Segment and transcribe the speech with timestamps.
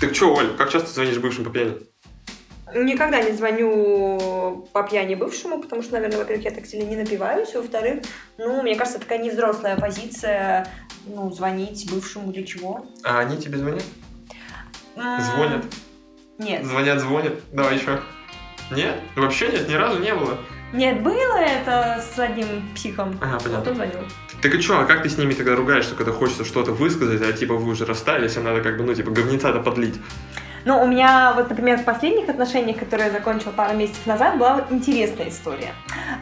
[0.00, 1.76] Так что, Оль, как часто звонишь бывшим по пьяни?
[2.74, 7.54] Никогда не звоню по пьяни бывшему, потому что, наверное, во-первых, я так сильно не напиваюсь,
[7.54, 8.02] во-вторых,
[8.36, 10.68] ну, мне кажется, такая невзрослая позиция,
[11.06, 12.86] ну, звонить бывшему для чего.
[13.02, 13.84] А они тебе звонят?
[14.94, 15.64] Звонят?
[16.38, 16.64] Нет.
[16.64, 17.34] Звонят, звонят.
[17.52, 18.00] Давай еще.
[18.70, 19.00] Нет?
[19.16, 20.38] Вообще нет, ни разу не было.
[20.72, 23.18] Нет, было это с одним психом.
[23.20, 23.70] Ага, понятно.
[23.70, 23.98] он звонил.
[24.42, 27.32] Так и что, а как ты с ними тогда ругаешься, когда хочется что-то высказать, а
[27.32, 29.96] типа вы уже расстались, а надо как бы, ну, типа, говнеца-то подлить?
[30.64, 34.64] Ну, у меня вот, например, в последних отношениях, которые я закончила пару месяцев назад, была
[34.70, 35.72] интересная история.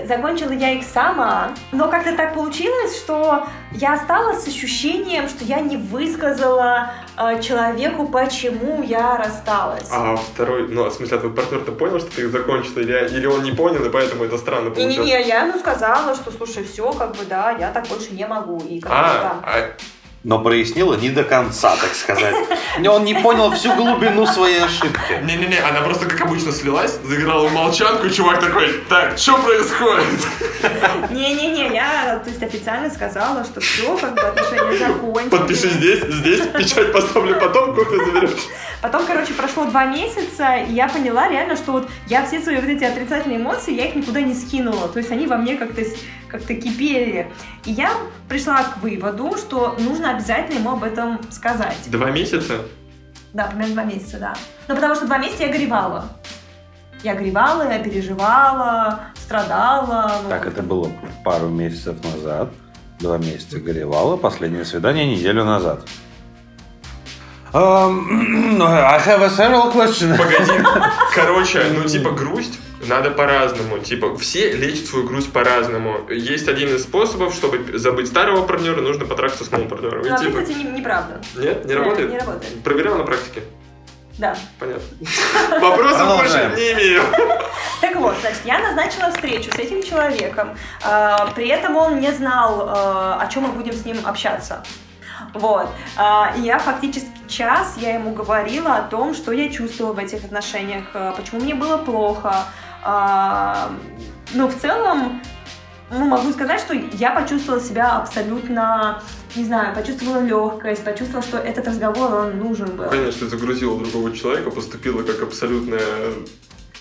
[0.04, 5.60] Закончила я их сама, но как-то так получилось, что я осталась с ощущением, что я
[5.60, 9.88] не высказала э, человеку, почему я рассталась.
[9.90, 13.26] А второй, ну, в смысле, а твой партнер-то понял, что ты их закончила, или, или
[13.26, 14.96] он не понял, и поэтому это странно получилось?
[14.98, 18.58] Не-не-не, я ему сказала, что, слушай, все, как бы, да, я так больше не могу.
[18.68, 19.36] И как А, да.
[19.42, 19.70] а,
[20.26, 22.34] Но прояснила не до конца, так сказать.
[22.84, 25.22] Он не понял всю глубину своей ошибки.
[25.22, 30.26] не-не-не, она просто, как обычно, слилась, заиграла в молчанку, и чувак такой, так, что происходит?
[31.10, 35.30] Не-не-не, я, то есть, официально сказала, что все, как бы, отношения закончились.
[35.30, 38.48] Подпиши здесь, здесь, печать поставлю потом, кофе заберешь.
[38.82, 42.64] Потом, короче, прошло два месяца, и я поняла реально, что вот я все свои вот
[42.64, 44.88] эти отрицательные эмоции, я их никуда не скинула.
[44.88, 45.82] То есть они во мне как-то
[46.28, 47.30] как кипели.
[47.64, 47.92] И я
[48.28, 51.78] пришла к выводу, что нужно обязательно ему об этом сказать.
[51.86, 52.62] Два месяца?
[53.32, 54.34] Да, примерно два месяца, да.
[54.68, 56.06] Ну, потому что два месяца я горевала.
[57.02, 60.20] Я горевала, я переживала, страдала.
[60.22, 60.90] ну, Так, это было
[61.24, 62.50] пару месяцев назад.
[62.98, 64.16] Два месяца горевала.
[64.16, 65.80] Последнее свидание неделю назад.
[67.52, 70.16] Um, I have a several questions.
[70.16, 70.52] Погоди.
[71.14, 73.78] Короче, ну типа грусть надо по-разному.
[73.78, 76.08] Типа все лечат свою грусть по-разному.
[76.10, 80.00] Есть один из способов, чтобы забыть старого партнера, нужно потрахаться с новым партнером.
[80.02, 81.20] И Ну, вообще, типа, кстати, не- неправда.
[81.36, 82.10] Нет, не Нет, работает?
[82.10, 82.62] Не работает.
[82.64, 83.42] Проверял на практике?
[84.18, 84.36] Да.
[84.58, 84.82] Понятно.
[85.60, 87.02] Вопросов больше не имею.
[87.78, 90.56] Так вот, значит, я назначила встречу с этим человеком.
[90.82, 94.64] А, При этом он не знал, а, о чем мы будем с ним общаться.
[95.34, 95.68] Вот.
[95.98, 100.24] А, И я фактически час я ему говорила о том, что я чувствовала в этих
[100.24, 102.46] отношениях, а, почему мне было плохо.
[102.88, 103.72] А,
[104.34, 105.20] Ну, в целом,
[105.90, 109.02] ну, могу сказать, что я почувствовала себя абсолютно,
[109.34, 112.88] не знаю, почувствовала легкость, почувствовала, что этот разговор, он нужен был.
[112.88, 116.12] Конечно, загрузила другого человека, поступила как абсолютная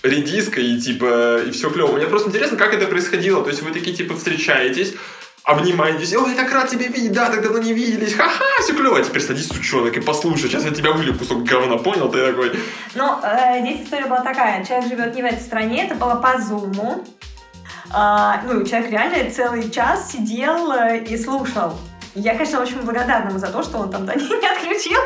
[0.04, 1.96] редиска и типа, и все клево.
[1.96, 3.44] Мне просто интересно, как это происходило.
[3.44, 4.94] То есть вы такие типа встречаетесь,
[5.46, 8.98] обнимаетесь, ой, я так рад тебя видеть, да, так давно не виделись, ха-ха, все клево,
[8.98, 12.10] а теперь садись, сучонок, и послушай, сейчас я тебя вылью кусок говна, понял?
[12.10, 12.60] Ты такой,
[12.96, 14.66] Но э, здесь история была такая.
[14.66, 17.06] Человек живет не в этой стране, это было по зуму.
[17.92, 21.78] А, ну, человек реально целый час сидел э, и слушал.
[22.16, 25.00] Я, конечно, очень благодарна ему за то, что он там да, не, не отключил.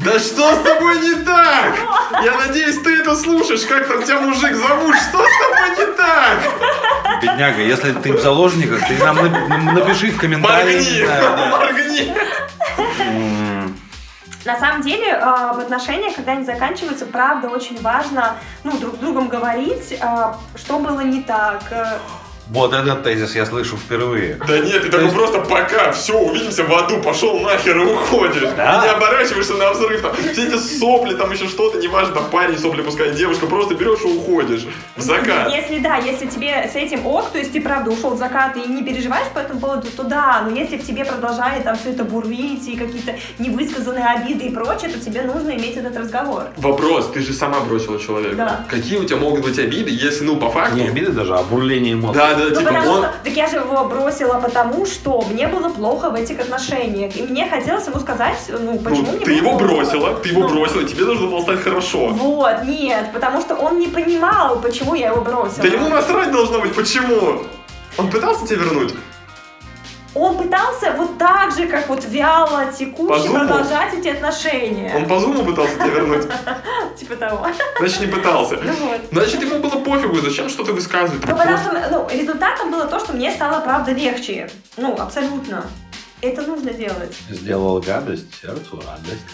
[0.00, 1.74] Да что с тобой не так?
[2.24, 7.22] Я надеюсь, ты это слушаешь, как там тебя мужик зовут, что с тобой не так?
[7.22, 10.82] Бедняга, если ты в заложниках, ты нам нап- напиши в комментариях.
[10.84, 11.46] Моргни, Да, да.
[11.50, 12.14] моргни.
[13.00, 13.76] М,
[14.46, 15.20] На самом деле, э,
[15.54, 20.78] в отношениях, когда они заканчиваются, правда, очень важно ну, друг с другом говорить, э, что
[20.78, 21.60] было не так.
[22.50, 24.36] Вот этот тезис я слышу впервые.
[24.46, 28.42] Да нет, ты такой просто пока, все, увидимся в аду, пошел нахер и уходишь.
[28.56, 28.78] Да.
[28.78, 32.82] И не оборачиваешься на взрыв, там, все эти сопли, там еще что-то, неважно, парень сопли
[32.82, 34.66] пускай, девушка, просто берешь и уходишь
[34.96, 35.48] в закат.
[35.52, 38.68] Если да, если тебе с этим ок, то есть ты правда ушел в закат и
[38.68, 42.02] не переживаешь по этому поводу, то да, но если в тебе продолжает там все это
[42.02, 46.48] бурлить и какие-то невысказанные обиды и прочее, то тебе нужно иметь этот разговор.
[46.56, 48.34] Вопрос, ты же сама бросила человека.
[48.34, 48.66] Да.
[48.68, 50.76] Какие у тебя могут быть обиды, если, ну, по факту...
[50.76, 52.20] Не обиды даже, а бурление эмоций.
[52.20, 53.02] Да, да, Ну, типа, потому он...
[53.02, 57.16] что, так я же его бросила потому, что мне было плохо в этих отношениях.
[57.16, 59.64] И мне хотелось ему сказать, ну, почему Ну, мне ты его плохо.
[59.64, 60.48] бросила, ты его Ну.
[60.48, 62.08] бросила, тебе должно было стать хорошо.
[62.08, 65.62] Вот, нет, потому что он не понимал, почему я его бросила.
[65.62, 67.42] Да ему насрать должно быть, почему?
[67.98, 68.94] Он пытался тебя вернуть?
[70.14, 74.92] Он пытался вот так же, как вот вяло, текуще продолжать эти отношения.
[74.96, 76.26] Он по зуму пытался тебя вернуть?
[76.98, 77.46] Типа того.
[77.78, 78.56] Значит, не пытался.
[78.56, 78.72] Ну.
[79.12, 81.24] Значит, ему было пофигу, зачем что-то высказывать?
[81.24, 84.50] Ну, потому что, ну, результатом было то, что мне стало, правда, легче.
[84.76, 85.64] Ну, абсолютно.
[86.22, 87.16] Это нужно делать.
[87.30, 89.24] Сделал гадость, сердцу радость.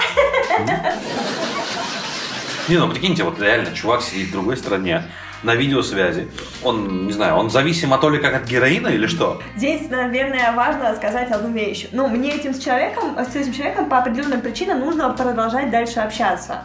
[2.68, 5.04] Не, ну прикиньте, вот реально чувак сидит в другой стране,
[5.46, 6.28] на видеосвязи.
[6.64, 9.40] Он, не знаю, он зависим от Оли как от героина или что?
[9.56, 11.87] Здесь, наверное, важно сказать одну вещь.
[11.93, 16.64] Ну, мне этим с человеком, с этим человеком по определенным причинам нужно продолжать дальше общаться.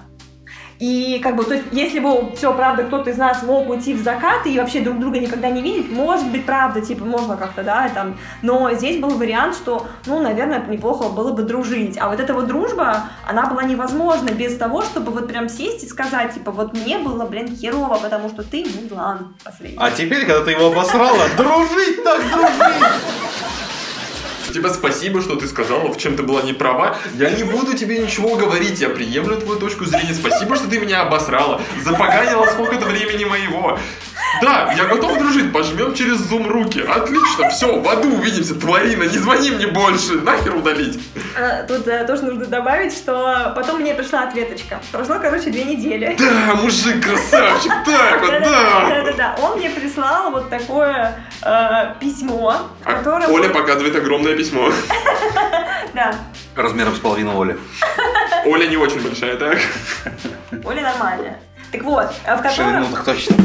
[0.81, 4.01] И как бы, то есть, если бы все, правда, кто-то из нас мог уйти в
[4.01, 7.87] закат и вообще друг друга никогда не видеть, может быть, правда, типа, можно как-то, да,
[7.93, 11.99] там, но здесь был вариант, что, ну, наверное, неплохо было бы дружить.
[11.99, 15.87] А вот эта вот дружба, она была невозможна без того, чтобы вот прям сесть и
[15.87, 19.77] сказать, типа, вот мне было, блин, херово, потому что ты мудлан последний.
[19.79, 23.20] А теперь, когда ты его обосрала, дружить так дружить!
[24.51, 26.97] Типа, спасибо, что ты сказала, в чем ты была не права.
[27.15, 30.13] Я не буду тебе ничего говорить, я приемлю твою точку зрения.
[30.13, 31.61] Спасибо, что ты меня обосрала.
[31.83, 33.79] Запоганила сколько-то времени моего.
[34.41, 36.81] Да, я готов дружить, пожмем через зум руки.
[36.81, 40.99] Отлично, все, в аду увидимся, тварина, не звони мне больше, нахер удалить.
[41.37, 44.79] А, Тут э, тоже нужно добавить, что потом мне пришла ответочка.
[44.91, 46.15] Прошло, короче, две недели.
[46.17, 48.85] Да, мужик, красавчик, так вот, да.
[48.89, 49.35] Да-да-да.
[49.41, 53.31] Он мне прислал вот такое э, письмо, в А котором...
[53.31, 54.71] Оля показывает огромное письмо.
[55.93, 56.15] Да,
[56.55, 57.57] Размером с половину Оли.
[58.45, 59.57] Оля не очень большая, так?
[60.63, 61.39] Оля нормальная.
[61.71, 62.53] Так вот, э, в котором...
[62.55, 63.35] Ширину так точно.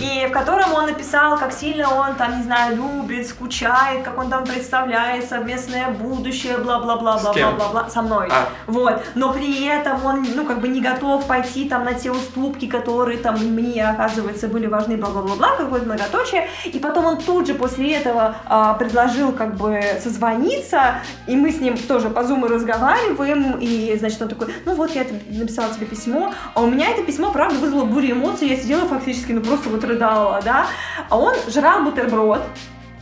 [0.00, 4.30] И в котором он написал, как сильно он там, не знаю, любит, скучает, как он
[4.30, 7.56] там представляет совместное будущее, бла-бла-бла-бла-бла-бла кем?
[7.56, 8.28] бла со мной.
[8.30, 8.48] А.
[8.66, 9.02] Вот.
[9.14, 13.18] Но при этом он, ну, как бы не готов пойти там на те уступки, которые
[13.18, 16.48] там мне, оказывается, были важны, бла-бла-бла-бла, какое-то многоточие.
[16.64, 20.94] И потом он тут же после этого а, предложил как бы созвониться,
[21.26, 25.04] и мы с ним тоже по зуму разговариваем, и, значит, он такой, ну вот, я
[25.28, 29.32] написала тебе письмо, а у меня это письмо, правда, вызвало бурю эмоций, я сидела фактически,
[29.32, 30.66] ну, просто вот рыдала, да,
[31.08, 32.40] а он жрал бутерброд,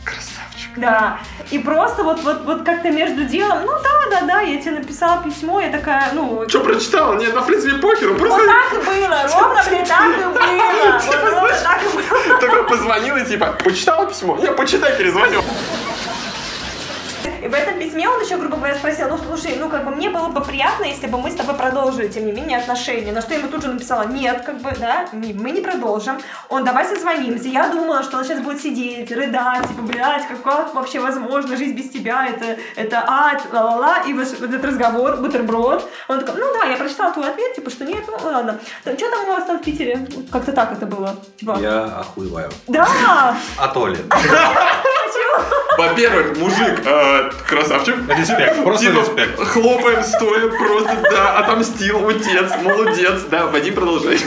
[0.03, 0.71] Красавчик.
[0.77, 1.19] да,
[1.51, 5.21] и просто вот, вот, вот как-то между делом, ну да, да, да, я тебе написала
[5.23, 7.13] письмо, я такая, ну, Что прочитал?
[7.15, 11.63] Нет, на принципе похеру, вот просто так и было, ровно, блин, так и было, вот
[11.63, 12.39] так и было.
[12.39, 14.37] такой позвонил и типа, почитала письмо?
[14.37, 15.41] Не, почитай, перезвоню.
[17.43, 20.09] И в этом письме он еще, грубо говоря, спросил, ну слушай, ну как бы мне
[20.09, 23.11] было бы приятно, если бы мы с тобой продолжили, тем не менее, отношения.
[23.11, 26.19] На что я ему тут же написала, нет, как бы, да, мы не продолжим.
[26.49, 27.47] Он, давай созвонимся.
[27.47, 31.75] Я думала, что он сейчас будет сидеть, рыдать, типа, блядь, как, как вообще возможно, жизнь
[31.75, 34.03] без тебя, это, это ад, ла-ла-ла.
[34.07, 35.89] И вот этот разговор, бутерброд.
[36.07, 38.59] Он такой, ну да, я прочитала твой ответ, типа, что нет, ну ладно.
[38.81, 40.07] Что там у вас там в Питере?
[40.31, 41.15] Как-то так это было.
[41.37, 42.49] Типа, Я охуеваю.
[42.67, 43.97] да, От Оли.
[45.09, 45.43] почему?
[45.77, 47.95] Во-первых, мужик, э, красавчик.
[48.09, 49.39] Респект, просто Типа, респект.
[49.39, 53.21] Хлопаем стоя, просто, да, отомстил, утец, молодец.
[53.29, 54.19] Да, Вадим, продолжай.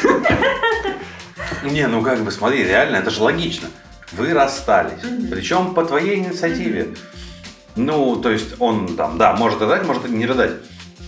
[1.65, 3.69] Не, ну как бы, смотри, реально, это же логично.
[4.13, 5.01] Вы расстались.
[5.31, 6.95] Причем по твоей инициативе.
[7.77, 10.53] Ну, то есть он там, да, может рыдать, может не рыдать.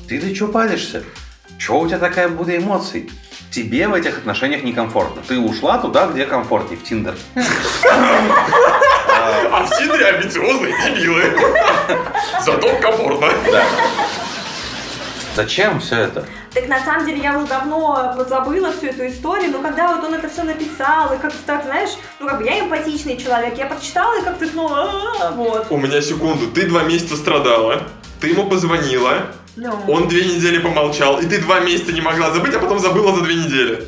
[0.09, 1.03] Ты ты что палишься?
[1.59, 3.11] Чего у тебя такая буря эмоций?
[3.51, 5.23] Тебе в этих отношениях некомфортно.
[5.27, 7.15] Ты ушла туда, где комфортнее, в Тиндер.
[9.53, 11.23] А в Тиндере амбициозные дебилы.
[12.45, 13.29] Зато комфортно.
[13.51, 13.65] Да.
[15.35, 16.25] Зачем все это?
[16.53, 20.15] Так на самом деле я уже давно позабыла всю эту историю, но когда вот он
[20.15, 21.91] это все написал, и как-то так, знаешь,
[22.21, 25.67] ну как бы я эмпатичный человек, я прочитала и как-то снова, вот.
[25.71, 26.47] У меня секунду.
[26.53, 27.83] Ты два месяца страдала.
[28.21, 29.27] Ты ему позвонила.
[29.57, 29.77] Ну.
[29.89, 31.19] Он две недели помолчал.
[31.19, 33.85] И ты два месяца не могла забыть, а потом забыла за две недели.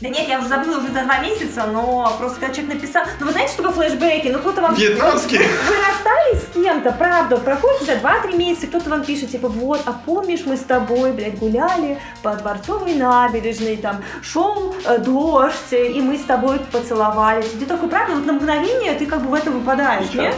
[0.00, 3.26] Да нет, я уже забыла уже за два месяца, но просто когда человек написал, ну
[3.26, 4.74] вы знаете, что такое флешбеки, ну кто-то вам...
[4.74, 5.38] Вьетнамский.
[5.38, 9.92] Вы расстались с кем-то, правда, проходит уже 2-3 месяца, кто-то вам пишет, типа, вот, а
[9.92, 16.18] помнишь, мы с тобой, блядь, гуляли по Дворцовой набережной, там, шел э, дождь, и мы
[16.18, 17.50] с тобой поцеловались.
[17.58, 20.34] Ты такой, правда, вот на мгновение ты как бы в это выпадаешь, нет?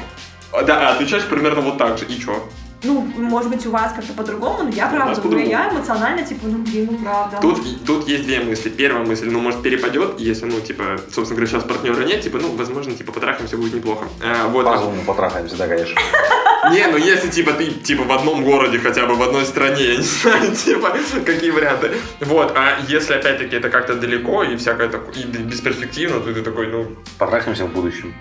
[0.53, 2.05] А, Да, отвечаешь примерно вот так же.
[2.05, 2.47] И чё?
[2.83, 5.49] Ну, может быть, у вас как-то по-другому, но я правда, по-другому.
[5.49, 7.39] я эмоционально, типа, ну, блин, ну, правда.
[7.41, 8.69] Тут, тут есть две мысли.
[8.69, 12.55] Первая мысль, ну, может, перепадет, если, ну, типа, собственно говоря, сейчас партнера нет, типа, ну,
[12.55, 14.07] возможно, типа, потрахаемся будет неплохо.
[14.23, 14.65] А, вот.
[14.65, 15.99] По зуму потрахаемся, да, конечно.
[16.73, 19.97] Не, ну если типа ты типа в одном городе, хотя бы в одной стране, я
[19.99, 21.93] не знаю, типа, какие варианты.
[22.21, 26.67] Вот, а если опять-таки это как-то далеко и всякое такое, и бесперспективно, то ты такой,
[26.67, 28.15] ну, Потрахаемся в будущем.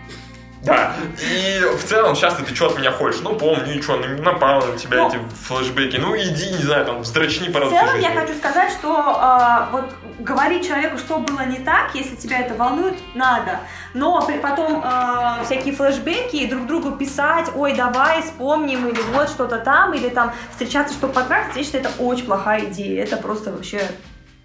[0.66, 0.94] Да.
[1.22, 3.22] И в целом, сейчас ты что от меня хочешь?
[3.22, 5.08] Ну, помню, ничего, напало на тебя Ну.
[5.10, 5.98] эти флешбеки.
[5.98, 9.86] Ну, иди, не знаю, там, вздрочни по В целом я хочу сказать, что а, вот
[10.20, 13.60] говорить человеку, что было не так, если тебя это волнует, надо.
[13.94, 19.30] Но при- потом а, всякие флешбеки и друг другу писать, ой, давай вспомним, или вот
[19.30, 23.04] что-то там, или там встречаться, чтобы потрахаться, я считаю, это очень плохая идея.
[23.04, 23.82] Это просто вообще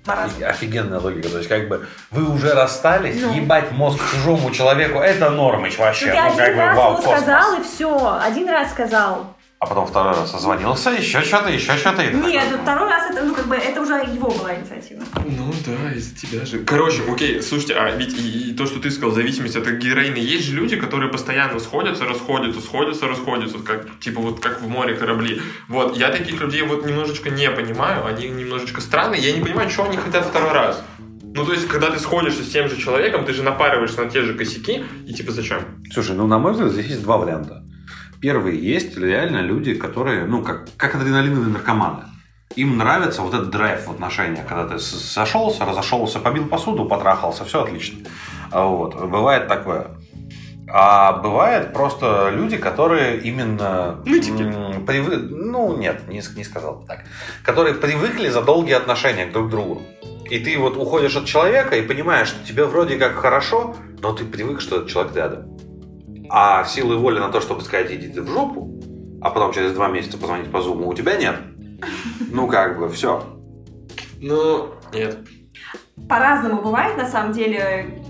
[0.06, 0.44] маразм.
[0.44, 1.28] Офигенная логика.
[1.28, 3.32] То есть, как бы, вы уже расстались, Ну.
[3.34, 6.06] ебать мозг чужому человеку, это нормыч вообще.
[6.06, 7.20] Ну, ты Ну, один как бы, раз вау, ему космос.
[7.20, 8.18] сказал, и все.
[8.22, 9.36] Один раз сказал.
[9.60, 12.00] А потом второй раз созвонился, еще что-то, еще что-то.
[12.00, 15.02] и Нет, такой, второй раз это, ну, как бы, это уже его была инициатива.
[15.16, 16.60] Ну да, из-за тебя же.
[16.60, 20.46] Короче, окей, слушайте, а ведь и, и то, что ты сказал, зависимость от героина, есть
[20.46, 25.42] же люди, которые постоянно сходятся, расходятся, сходятся, расходятся, как, типа вот как в море корабли.
[25.68, 29.84] Вот, я таких людей вот немножечко не понимаю, они немножечко странные, я не понимаю, что
[29.84, 30.82] они хотят второй раз.
[31.34, 34.22] Ну, то есть, когда ты сходишься с тем же человеком, ты же напариваешься на те
[34.22, 35.82] же косяки, и типа зачем?
[35.92, 37.62] Слушай, ну, на мой взгляд, здесь есть два варианта.
[38.20, 42.04] Первый, есть реально люди, которые, ну, как, как адреналиновые наркоманы.
[42.56, 47.62] Им нравится вот этот драйв в отношениях, когда ты сошелся, разошелся, побил посуду, потрахался, все
[47.62, 48.00] отлично.
[48.50, 49.86] А Вот, бывает такое.
[50.72, 54.00] А бывает просто люди, которые именно...
[54.04, 54.42] Нытики.
[54.42, 57.04] м, привы- Ну, нет, не, не сказал бы так.
[57.44, 59.82] Которые привыкли за долгие отношения друг к другу.
[60.30, 64.24] И ты вот уходишь от человека и понимаешь, что тебе вроде как хорошо, но ты
[64.24, 65.56] привык, что этот человек рядом.
[66.32, 68.80] А силы воли на то, чтобы сказать, иди ты в жопу,
[69.20, 71.36] а потом через два месяца позвонить по зуму, у тебя нет.
[72.30, 73.24] Ну, как бы, все.
[74.20, 75.18] Ну, нет.
[76.08, 78.02] По-разному бывает, на самом деле.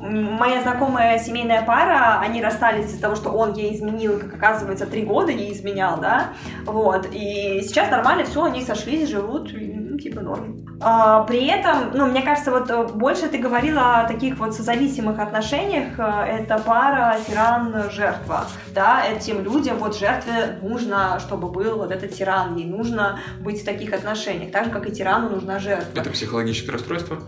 [0.00, 5.04] Моя знакомая семейная пара, они расстались из-за того, что он ей изменил, как оказывается, три
[5.04, 6.32] года ей изменял, да,
[6.66, 10.61] вот, и сейчас нормально все, они сошлись, живут, ну, типа норм.
[10.84, 15.20] А, при этом, ну, мне кажется, вот э, больше ты говорила о таких вот созависимых
[15.20, 22.12] отношениях, э, это пара тиран-жертва, да, этим людям, вот жертве нужно, чтобы был вот этот
[22.12, 26.00] тиран, ей нужно быть в таких отношениях, так же, как и тирану нужна жертва.
[26.00, 27.18] Это психологическое расстройство?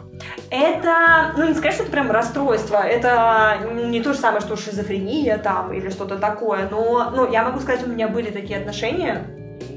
[0.50, 5.38] Это, ну не сказать, что это прям расстройство, это не то же самое, что шизофрения
[5.38, 9.24] там или что-то такое, но ну, я могу сказать, у меня были такие отношения.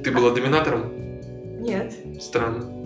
[0.03, 0.93] Ты была доминатором?
[1.61, 1.93] Нет.
[2.19, 2.76] Странно.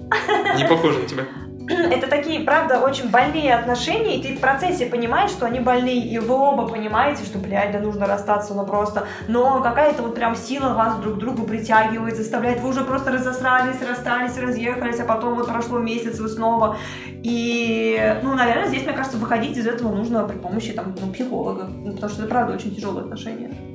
[0.57, 1.23] Не похоже на тебя.
[1.91, 6.19] Это такие, правда, очень больные отношения, и ты в процессе понимаешь, что они больные, и
[6.19, 9.07] вы оба понимаете, что, блядь, да нужно расстаться, ну просто.
[9.27, 13.81] Но какая-то вот прям сила вас друг к другу притягивает, заставляет, вы уже просто разосрались,
[13.87, 16.77] расстались, разъехались, а потом вот прошло месяц, вы снова.
[17.23, 21.65] И, ну, наверное, здесь, мне кажется, выходить из этого нужно при помощи, там, ну, психолога,
[21.65, 23.70] ну, потому что это, правда, очень тяжелые отношения.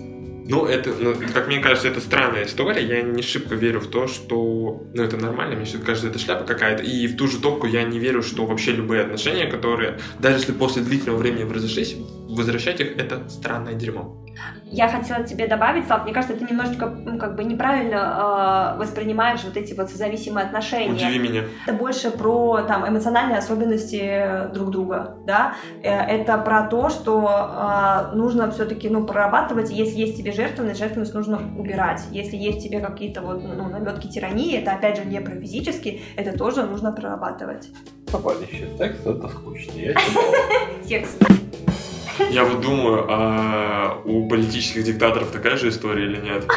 [0.49, 2.85] Ну, это, ну, как мне кажется, это странная история.
[2.87, 4.87] Я не шибко верю в то, что...
[4.95, 6.83] Ну, это нормально, мне все кажется, это шляпа какая-то.
[6.83, 10.53] И в ту же топку я не верю, что вообще любые отношения, которые, даже если
[10.53, 11.97] после длительного времени разошлись,
[12.37, 14.17] возвращать их, это странное дерьмо.
[14.65, 19.41] Я хотела тебе добавить, Слав, мне кажется, ты немножечко, ну, как бы неправильно э, воспринимаешь
[19.45, 20.93] вот эти вот созависимые отношения.
[20.93, 21.45] Удиви меня.
[21.67, 25.55] Это больше про там эмоциональные особенности друг друга, да.
[25.83, 29.71] Э, Это про то, что э, нужно все-таки ну прорабатывать.
[29.71, 32.03] Если есть тебе жертвенность, жертвенность нужно убирать.
[32.11, 36.37] Если есть тебе какие-то вот ну, наметки тирании, это опять же не про физически, это
[36.37, 37.71] тоже нужно прорабатывать.
[38.11, 39.73] Попадющий текст, это скучно.
[39.77, 39.95] Я
[40.89, 41.46] Текст.
[42.31, 46.45] Я вот думаю, а у политических диктаторов такая же история или нет?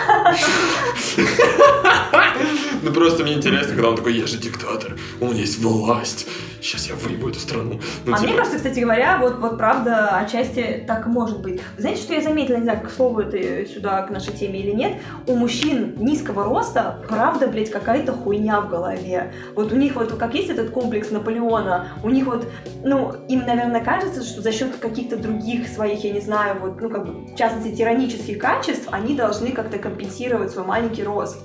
[2.82, 6.28] Ну просто мне интересно, когда он такой, я же диктатор, у меня есть власть,
[6.62, 7.80] сейчас я выебу эту страну.
[8.06, 11.62] Ну, а типа, мне кажется, кстати говоря, вот, вот правда, отчасти так и может быть.
[11.78, 14.94] Знаете, что я заметила, не знаю, к слову это сюда, к нашей теме или нет,
[15.28, 19.34] у мужчин низкого роста, правда, блядь, какая-то хуйня в голове.
[19.56, 22.48] Вот у них вот, как есть этот комплекс Наполеона, у них вот,
[22.84, 26.90] ну, им, наверное, кажется, что за счет каких-то других своих, я не знаю, вот, ну,
[26.90, 31.38] как бы, в частности, тиранических качеств, они должны как-то компенсировать свой маленький рост.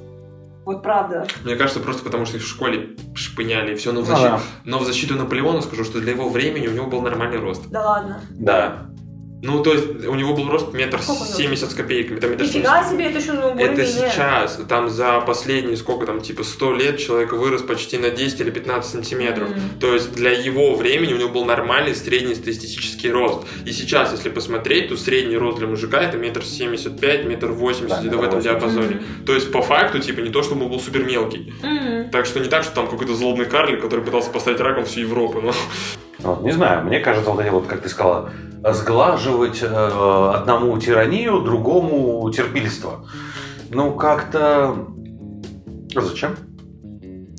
[0.65, 1.27] Вот правда.
[1.45, 3.93] Мне кажется, просто потому что их в школе шпыняли и все.
[3.93, 4.41] Но, в Ну защиту, да.
[4.65, 7.69] но в защиту Наполеона скажу, что для его времени у него был нормальный рост.
[7.71, 8.21] Да ладно.
[8.31, 8.87] Да.
[9.45, 12.19] Ну, то есть, у него был рост метр семьдесят с копейками.
[12.19, 13.87] Там метр Нифига себе, это еще, ну, Это более-менее.
[13.87, 18.51] сейчас, там за последние, сколько там, типа 100 лет человек вырос почти на 10 или
[18.51, 19.51] 15 сантиметров.
[19.51, 19.79] Мгм.
[19.81, 23.47] То есть для его времени у него был нормальный средний статистический рост.
[23.67, 27.99] И сейчас, если посмотреть, то средний рост для мужика это метр семьдесят пять, метр восемьдесят,
[27.99, 28.51] Да, где-то в этом 80.
[28.61, 29.03] диапазоне.
[29.27, 31.53] То есть по факту, типа, не то, чтобы он был супер мелкий.
[31.63, 32.09] Мгм.
[32.11, 35.43] Так что не так, что там какой-то злобный карлик, который пытался поставить раком всю Европу.
[35.43, 35.53] Но...
[36.25, 38.31] Вот, не знаю, мне кажется, вот эти вот, как ты сказала,
[38.73, 39.67] сглаживать э,
[40.35, 43.05] одному тиранию, другому терпильство.
[43.71, 44.75] Ну, как-то...
[45.95, 46.35] Зачем?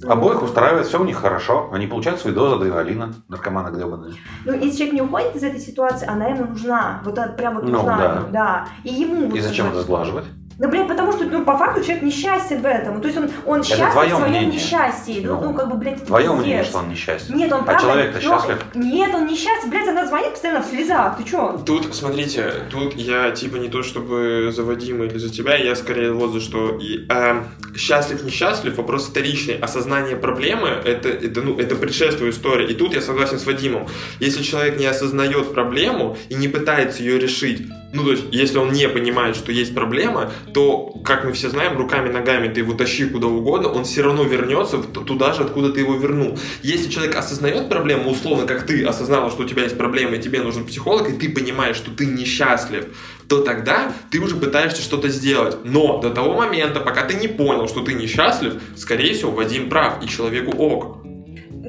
[0.07, 1.69] Обоих устраивает, все у них хорошо.
[1.73, 4.13] Они получают свои дозы адреналина, наркоманы гребаные.
[4.45, 7.01] Ну, если человек не уходит из этой ситуации, она ему нужна.
[7.03, 7.97] Вот это прям вот Ну, нужна.
[7.97, 8.13] да.
[8.13, 8.67] ему, да.
[8.83, 9.35] И ему...
[9.35, 10.25] И зачем это сглаживать?
[10.57, 13.01] Да, блядь, потому что, ну, по факту человек несчастен в этом.
[13.01, 14.51] То есть он, он счастлив твое в своем мнение.
[14.53, 15.21] несчастье.
[15.21, 17.35] Ну, Ну, ну, как бы, блядь, это Твое мнение, что он несчастен.
[17.35, 17.83] Нет, он А правда...
[17.83, 18.65] человек-то ну, счастлив?
[18.75, 19.69] Нет, он несчастен.
[19.69, 21.17] Блядь, она звонит постоянно в слезах.
[21.17, 21.61] Ты чё?
[21.65, 26.13] Тут, смотрите, тут я типа не то чтобы за Вадима или за тебя, я скорее
[26.13, 26.77] вот за что.
[26.81, 27.43] И, э,
[27.75, 29.57] счастлив, несчастлив, вопрос вторичный.
[29.57, 32.67] Осознание проблемы это, это, ну, это предшествует история.
[32.67, 33.87] И тут я согласен с Вадимом.
[34.19, 38.73] Если человек не осознает проблему и не пытается ее решить, ну, то есть, если он
[38.73, 43.05] не понимает, что есть проблема, то, как мы все знаем, руками, ногами ты его тащи
[43.05, 46.37] куда угодно, он все равно вернется туда же, откуда ты его вернул.
[46.61, 50.41] Если человек осознает проблему, условно, как ты осознала, что у тебя есть проблема, и тебе
[50.41, 52.85] нужен психолог, и ты понимаешь, что ты несчастлив,
[53.29, 55.57] то тогда ты уже пытаешься что-то сделать.
[55.63, 60.03] Но до того момента, пока ты не понял, что ты несчастлив, скорее всего, Вадим прав,
[60.03, 61.04] и человеку ок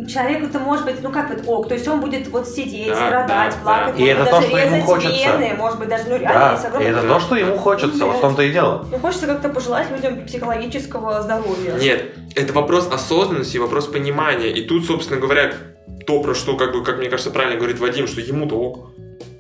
[0.07, 2.97] человеку это может быть, ну как вот ок, то есть он будет вот сидеть, да,
[2.97, 4.03] страдать, да, плакать, да.
[4.03, 5.37] и это то, что ему хочется.
[5.39, 8.07] Вены, может быть, даже ну реально да, и это то, что ему хочется, Нет.
[8.07, 8.87] вот в том-то и дело.
[8.91, 11.75] Ну хочется как-то пожелать людям психологического здоровья.
[11.79, 15.53] Нет, это вопрос осознанности, вопрос понимания, и тут, собственно говоря,
[16.07, 18.91] то, про что, как бы, как мне кажется, правильно говорит Вадим, что ему-то ок.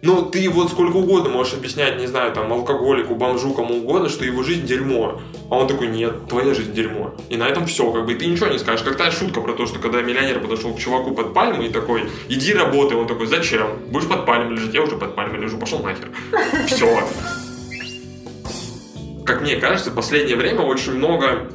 [0.07, 4.25] Ну, ты вот сколько угодно можешь объяснять, не знаю, там, алкоголику, бомжу, кому угодно, что
[4.25, 5.21] его жизнь дерьмо.
[5.51, 7.13] А он такой, нет, твоя жизнь дерьмо.
[7.29, 8.87] И на этом все, как бы, ты ничего не скажешь.
[8.87, 12.05] Как та шутка про то, что когда миллионер подошел к чуваку под пальму и такой,
[12.29, 13.67] иди работай, он такой, зачем?
[13.89, 16.13] Будешь под пальмой лежать, я уже под пальмой лежу, пошел нахер.
[16.69, 17.01] Все.
[19.25, 21.51] Как мне кажется, в последнее время очень много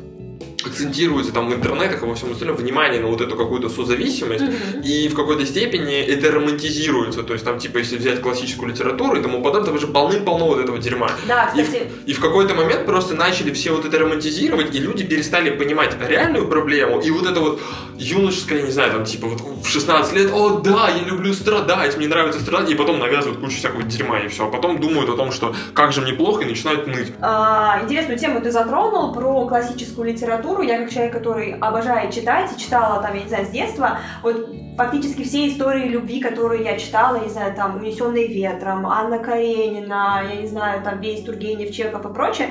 [0.66, 4.84] акцентируется там в интернетах и во всем остальном внимание на вот эту какую-то созависимость, mm-hmm.
[4.84, 7.24] и в какой-то степени это романтизируется.
[7.24, 10.60] То есть там, типа, если взять классическую литературу и тому подобное, там же полным-полно вот
[10.60, 11.12] этого дерьма.
[11.28, 11.76] Да, кстати...
[12.06, 15.50] и, в, и в какой-то момент просто начали все вот это романтизировать, и люди перестали
[15.52, 17.62] понимать реальную проблему, и вот это вот
[17.98, 22.08] юношеское, не знаю, там, типа, вот в 16 лет, о, да, я люблю страдать, мне
[22.08, 24.48] нравится страдать, и потом навязывают кучу всякого дерьма, и все.
[24.48, 27.14] А потом думают о том, что как же мне плохо, и начинают ныть.
[27.22, 32.52] А, интересную тему ты затронул про классическую литературу литературу, я как человек, который обожает читать
[32.56, 36.78] и читала там, я не знаю, с детства, вот фактически все истории любви, которые я
[36.78, 41.72] читала, я не знаю, там, «Унесенные ветром», Анна Каренина, я не знаю, там, весь Тургенев,
[41.72, 42.50] Чехов и прочее,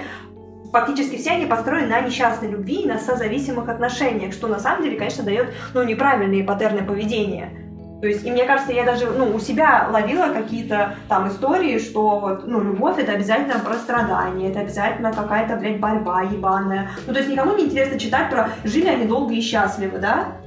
[0.72, 4.96] фактически все они построены на несчастной любви и на созависимых отношениях, что на самом деле,
[4.96, 7.69] конечно, дает ну, неправильные паттерны поведения.
[8.00, 12.18] То есть, и мне кажется, я даже ну, у себя ловила какие-то там истории, что
[12.18, 16.90] вот, ну, любовь это обязательно про страдания, это обязательно какая-то, блядь, борьба ебаная.
[17.06, 20.39] Ну, то есть никому не интересно читать про жили они долго и счастливы, да?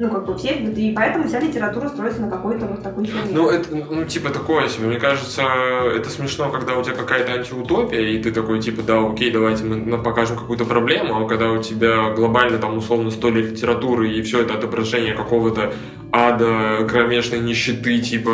[0.00, 3.32] Ну, как бы все, и поэтому вся литература строится на какой-то вот такой херне.
[3.32, 4.86] Ну, это, ну, типа, такое себе.
[4.86, 5.42] Мне кажется,
[5.94, 10.02] это смешно, когда у тебя какая-то антиутопия, и ты такой, типа, да, окей, давайте мы
[10.02, 14.54] покажем какую-то проблему, а когда у тебя глобально, там, условно, сто литературы, и все это
[14.54, 15.74] отображение какого-то
[16.12, 18.30] ада, кромешной нищеты, типа,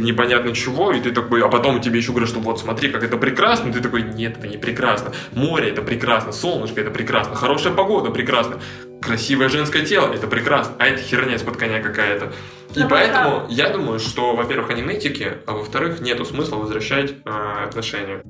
[0.00, 3.16] непонятно чего, и ты такой, а потом тебе еще говорят, что вот, смотри, как это
[3.16, 7.72] прекрасно, и ты такой, нет, это не прекрасно, море это прекрасно, солнышко это прекрасно, хорошая
[7.72, 8.58] погода прекрасно,
[9.00, 12.32] красивое женское тело это прекрасно, а это херня из-под коня какая-то.
[12.74, 13.46] И ну, поэтому да.
[13.48, 18.22] я думаю, что, во-первых, они нытики, а во-вторых, нету смысла возвращать э, отношения.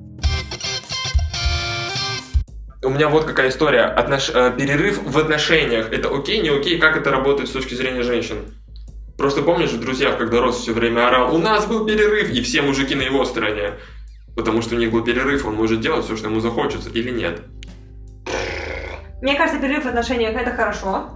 [2.83, 3.81] У меня вот какая история.
[3.81, 4.29] Отнош...
[4.33, 5.91] Э, перерыв в отношениях.
[5.91, 6.79] Это окей, не окей?
[6.79, 8.37] Как это работает с точки зрения женщин?
[9.17, 12.61] Просто помнишь, в «Друзьях», когда Рос все время орал, у нас был перерыв, и все
[12.61, 13.73] мужики на его стороне.
[14.35, 17.41] Потому что у них был перерыв, он может делать все, что ему захочется, или нет.
[19.21, 21.09] Мне кажется, перерыв в отношениях это хорошо,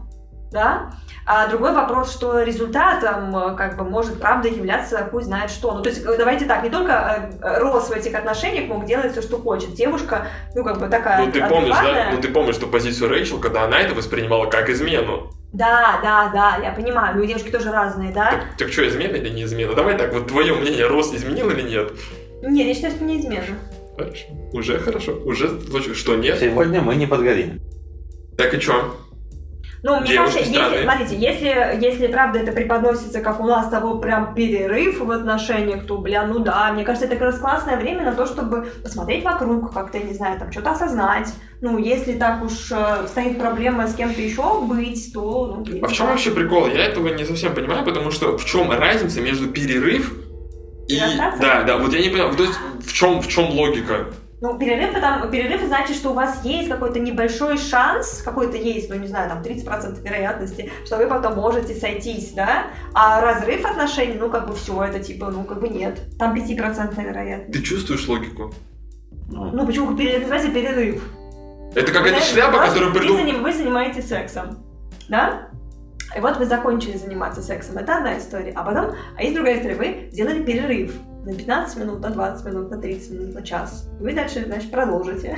[0.51, 0.91] да?
[1.25, 5.71] А другой вопрос, что результатом э, как бы может правда являться хуй знает что.
[5.71, 9.11] Ну, то есть, э, давайте так, не только э, Рос в этих отношениях мог делать
[9.11, 9.73] все, что хочет.
[9.75, 12.09] Девушка, ну, как бы такая Ну, ты помнишь, да?
[12.11, 15.31] Ну, ты помнишь, что позицию Рэйчел, когда она это воспринимала как измену.
[15.53, 17.15] Да, да, да, я понимаю.
[17.15, 18.31] Ну, девушки тоже разные, да?
[18.31, 19.75] Так, так что, измена или не измена?
[19.75, 21.93] Давай так, вот твое мнение, Рос изменил или нет?
[22.41, 23.45] Нет, я считаю, что не измена.
[23.95, 24.25] Хорошо.
[24.53, 25.13] Уже хорошо.
[25.23, 26.39] Уже что, нет?
[26.39, 27.61] Сегодня мы не подгорим.
[28.41, 28.97] Так и что?
[29.83, 34.35] Ну, мне кажется, если, смотрите, если, если правда это преподносится, как у нас того прям
[34.35, 38.13] перерыв в отношениях, то, бля, ну да, мне кажется, это как раз классное время на
[38.13, 41.33] то, чтобы посмотреть вокруг, как-то, не знаю, там, что-то осознать.
[41.61, 45.63] Ну, если так уж э, стоит проблема с кем-то еще быть, то...
[45.65, 46.67] Ну, а в чем вообще прикол?
[46.67, 50.13] Я этого не совсем понимаю, потому что в чем разница между перерыв
[50.87, 50.99] и...
[51.39, 54.07] Да, да, вот я не понимаю, то есть в чем, в чем логика?
[54.41, 58.95] Ну, перерыв, потому, перерыв значит, что у вас есть какой-то небольшой шанс, какой-то есть, ну,
[58.95, 62.65] не знаю, там, 30% вероятности, что вы потом можете сойтись, да?
[62.95, 66.01] А разрыв отношений, ну, как бы все, это типа, ну, как бы нет.
[66.17, 67.53] Там 5% вероятность.
[67.53, 68.51] Ты чувствуешь логику?
[69.29, 70.21] Ну, почему перерыв?
[70.21, 71.03] Называется перерыв.
[71.75, 73.43] Это какая-то шляпа, которую придумал...
[73.43, 74.65] Вы занимаетесь сексом,
[75.07, 75.49] да?
[76.17, 78.53] И вот вы закончили заниматься сексом, это одна история.
[78.55, 82.71] А потом, а есть другая история, вы сделали перерыв на 15 минут, на 20 минут,
[82.71, 83.87] на 30 минут, на час.
[83.99, 85.37] И вы дальше, значит, продолжите.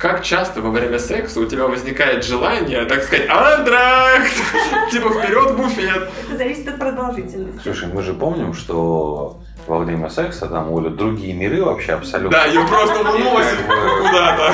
[0.00, 4.32] Как часто во время секса у тебя возникает желание, так сказать, антракт!
[4.90, 6.10] Типа вперед в буфет!
[6.26, 7.60] Это зависит от продолжительности.
[7.62, 12.38] Слушай, мы же помним, что во время секса там Оля другие миры вообще абсолютно.
[12.38, 13.58] Да, ее просто уносит
[14.00, 14.52] куда-то.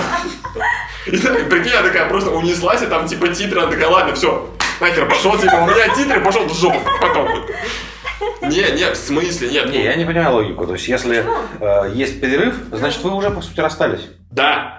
[1.07, 4.49] И прикинь, она такая просто унеслась, и там типа титры, она такая, ладно, все,
[4.81, 7.29] нахер пошел, типа, у меня титры, пошел в жопу потом.
[8.43, 9.71] Не, не, в смысле, нет.
[9.71, 10.67] Не, я не понимаю логику.
[10.67, 11.25] То есть, если
[11.61, 14.09] э, есть перерыв, значит, вы уже, по сути, расстались.
[14.31, 14.79] Да.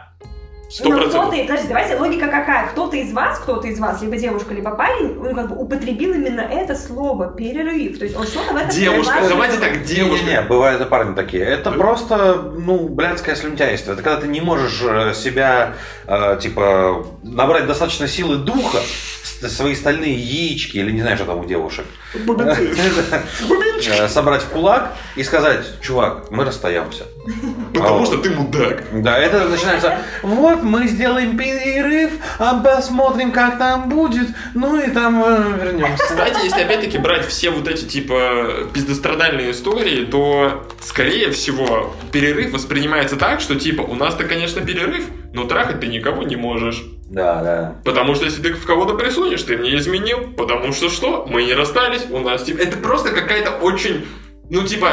[0.69, 1.47] Сто Ну, кто-то, процентов.
[1.47, 2.67] подожди, давайте, логика какая?
[2.69, 6.41] Кто-то из вас, кто-то из вас, либо девушка, либо парень, ну, как бы употребил именно
[6.41, 7.99] это слово перерыв.
[7.99, 9.29] То есть он что-то в этом Девушка, предложил.
[9.37, 10.25] давайте так, девушка.
[10.25, 11.43] Не-не, бывают и парни такие.
[11.43, 13.91] Это просто, ну, блядское слюнтяйство.
[13.93, 15.73] Это когда ты не можешь э, себя,
[16.07, 18.79] э, типа, набрать достаточно силы духа,
[19.47, 25.23] свои стальные яички, или не знаю, что там у девушек, э, собрать в кулак и
[25.23, 27.05] сказать, чувак, мы расстаемся.
[27.73, 28.83] Потому А, что ты мудак.
[28.91, 35.23] Да, это начинается, вот мы сделаем перерыв, а посмотрим, как там будет, ну и там
[35.25, 36.03] э, вернемся.
[36.03, 43.15] Кстати, если опять-таки брать все вот эти типа пиздострадальные истории, то скорее всего перерыв воспринимается
[43.15, 46.83] так, что типа у нас-то, конечно, перерыв, но трахать ты никого не можешь.
[47.13, 47.75] Да, да.
[47.85, 50.33] Потому что если ты в кого-то присунешь, ты мне изменил.
[50.35, 51.25] Потому что что?
[51.29, 52.61] Мы не расстались, у нас типа...
[52.61, 54.05] Это просто какая-то очень...
[54.53, 54.87] Ну, типа,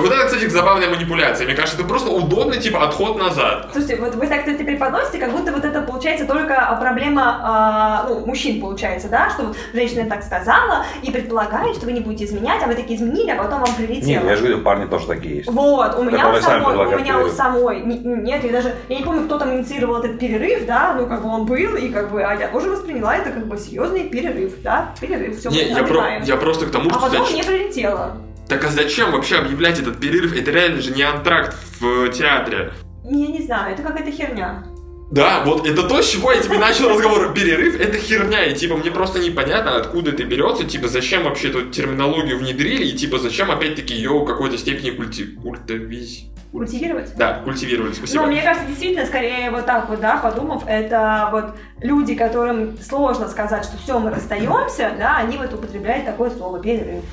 [0.00, 1.46] вот это, кстати, забавная манипуляция.
[1.46, 3.68] Мне кажется, это просто удобный, типа, отход назад.
[3.70, 8.06] Слушайте, вот вы так кстати, преподносите, как будто вот это получается только а, проблема а,
[8.08, 12.24] ну, мужчин, получается, да, что вот женщина так сказала и предполагает, что вы не будете
[12.24, 14.24] изменять, а вы такие изменили, а потом вам прилетело.
[14.28, 15.48] я же говорю, парни тоже такие есть.
[15.48, 19.04] Вот, у меня у самой, у меня у самой, не- нет, я даже, я не
[19.04, 22.24] помню, кто там инициировал этот перерыв, да, ну, как бы он был, и как бы,
[22.24, 26.18] а я тоже восприняла это как бы серьезный перерыв, да, перерыв, все, Не, я, про-
[26.24, 27.02] я просто к тому, А что...
[27.02, 28.16] потом зач- мне прилетело.
[28.48, 30.36] Так а зачем вообще объявлять этот перерыв?
[30.36, 32.72] Это реально же не антракт в театре.
[33.04, 34.64] Я не знаю, это какая-то херня.
[35.10, 37.32] Да, вот это то, с чего я тебе начал разговор.
[37.32, 41.70] Перерыв— это херня, и типа мне просто непонятно, откуда это берется, типа зачем вообще эту
[41.70, 45.26] терминологию внедрили, и типа зачем опять-таки ее в какой-то степени культи...
[45.26, 46.26] культивись.
[46.50, 47.14] Культивировать?
[47.16, 48.22] Да, культивировали, спасибо.
[48.22, 53.28] Ну, мне кажется, действительно, скорее вот так вот, да, подумав, это вот люди, которым сложно
[53.28, 57.04] сказать, что все, мы расстаемся, да, они вот употребляют такое слово перерыв.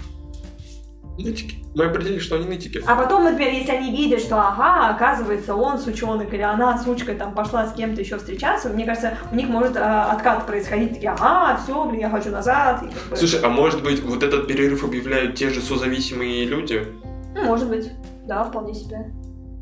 [1.18, 1.58] Нытики.
[1.76, 2.82] Мы определили, что они нытики.
[2.88, 7.34] А потом, например, если они видят, что, ага, оказывается, он сучонок или она сучка там
[7.36, 11.60] пошла с кем-то еще встречаться, мне кажется, у них может а, откат происходить, такие, ага,
[11.64, 12.84] все, блин, я хочу назад.
[12.84, 16.88] И как бы, Слушай, а может быть, вот этот перерыв объявляют те же созависимые люди?
[17.36, 17.92] ну, может быть,
[18.26, 19.12] да, вполне себе.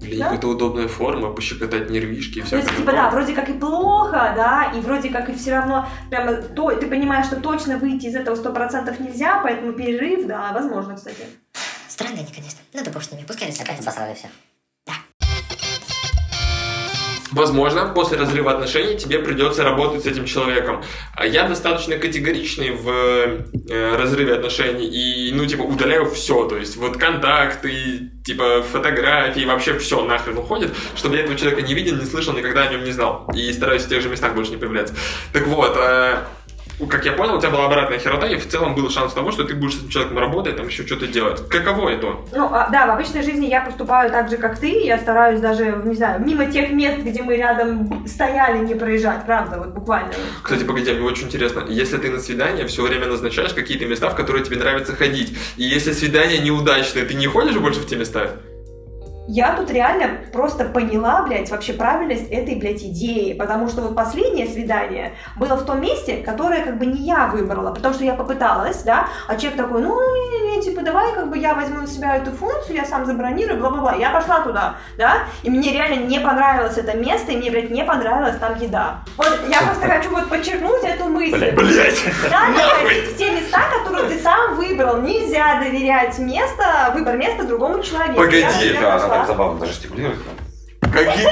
[0.02, 0.32] Для Да.
[0.32, 3.54] них это удобная форма, пощекотать нервишки и То всякое есть, типа, да, вроде как и
[3.54, 8.08] плохо, да, и вроде как и все равно, прямо, то, ты понимаешь, что точно выйти
[8.08, 11.24] из этого сто процентов нельзя, поэтому перерыв, да, возможно, кстати.
[12.02, 12.60] Странные они, конечно.
[12.74, 13.90] Ну да бог с ними, пускай развлекаются.
[13.90, 14.28] Обосрали все.
[17.32, 20.84] Возможно, после разрыва отношений тебе придется работать с этим человеком.
[21.16, 26.46] А Я достаточно категоричный в э, разрыве отношений и, ну, типа, удаляю все.
[26.50, 31.74] То есть, вот контакты, типа, фотографии, вообще все нахрен уходит, чтобы я этого человека не
[31.74, 33.26] видел, не слышал, никогда о нем не знал.
[33.34, 34.94] И стараюсь в тех же местах больше не появляться.
[35.32, 36.18] Так вот, э,
[36.88, 39.44] как я понял, у тебя была обратная херота, и в целом был шанс того, что
[39.44, 41.48] ты будешь с этим человеком работать, там еще что-то делать.
[41.50, 42.16] Каково это?
[42.34, 45.82] Ну, а, да, в обычной жизни я поступаю так же, как ты, я стараюсь даже,
[45.86, 50.12] не знаю, мимо тех мест, где мы рядом стояли, не проезжать, правда, вот буквально.
[50.44, 54.16] Кстати, погоди, мне очень интересно, если ты на свидание все время назначаешь какие-то места, в
[54.16, 58.32] которые тебе нравится ходить, и если свидание неудачное, ты не ходишь больше в те места?
[59.34, 63.32] Я тут реально просто поняла, блядь, вообще правильность этой, блядь, идеи.
[63.32, 67.74] Потому что вот последнее свидание было в том месте, которое как бы не я выбрала.
[67.74, 71.54] Потому что я попыталась, да, а человек такой, ну, не-не-не, типа, давай как бы я
[71.54, 73.96] возьму на себя эту функцию, я сам забронирую, бла-бла-бла.
[73.96, 77.86] Я пошла туда, да, и мне реально не понравилось это место, и мне, блядь, не
[77.86, 79.00] понравилась там еда.
[79.16, 81.52] Вот я просто хочу вот подчеркнуть эту мысль.
[81.52, 82.04] Блять!
[82.30, 82.90] Надо Нахуй!
[82.90, 84.98] ходить в те места, которые ты сам выбрал.
[84.98, 88.18] Нельзя доверять место, выбор места другому человеку.
[88.18, 89.21] Погоди, Я, пошла.
[89.22, 90.20] Так забавно жестикулирует.
[90.82, 91.28] Какие...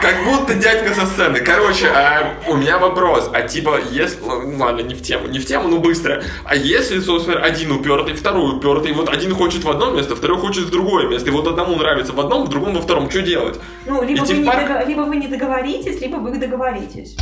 [0.00, 1.40] Как будто дядька со сцены.
[1.40, 3.28] Короче, а, у меня вопрос.
[3.32, 4.20] А типа, если...
[4.24, 6.22] ну, Ладно, не в тему, не в тему, но быстро.
[6.44, 10.64] А если, собственно, один упертый, второй упертый, вот один хочет в одно место, второй хочет
[10.64, 13.58] в другое место, и вот одному нравится в одном, другому во втором, что делать?
[13.86, 14.68] Ну, либо Идти вы, в не парк?
[14.68, 17.16] дого- либо вы не договоритесь, либо вы договоритесь.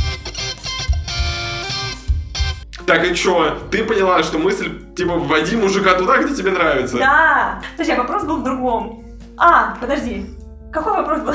[2.85, 3.57] Так и чё?
[3.71, 6.97] Ты поняла, что мысль, типа, вводи мужика туда, где тебе нравится?
[6.97, 7.61] Да.
[7.71, 9.04] Подожди, а вопрос был в другом.
[9.37, 10.25] А, подожди.
[10.71, 11.33] Какой вопрос был?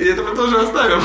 [0.00, 1.00] И это мы тоже оставим.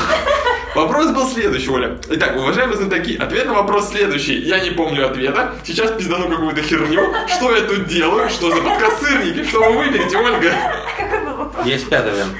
[0.74, 1.98] Вопрос был следующий, Оля.
[2.08, 4.40] Итак, уважаемые знатоки, ответ на вопрос следующий.
[4.40, 5.54] Я не помню ответа.
[5.64, 7.12] Сейчас пиздану какую-то херню.
[7.28, 8.30] Что я тут делаю?
[8.30, 9.44] Что за подкаст сырники?
[9.44, 10.52] Что вы выберете, Ольга?
[10.98, 11.66] Какой был вопрос?
[11.66, 12.32] Есть пятый вариант.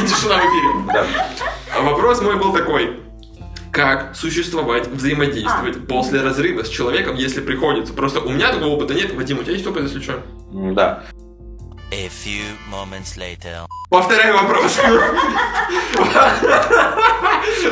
[0.00, 0.92] И тишина в эфире.
[0.92, 1.06] Да.
[1.76, 3.00] А вопрос мой был такой.
[3.70, 7.92] Как существовать, взаимодействовать после разрыва с человеком, если приходится?
[7.92, 9.14] Просто у меня такого опыта нет.
[9.14, 10.22] Вадим, у тебя есть опыт, если что?
[10.52, 11.04] Да.
[11.94, 13.68] A few moments later.
[13.88, 14.80] Повторяю вопрос.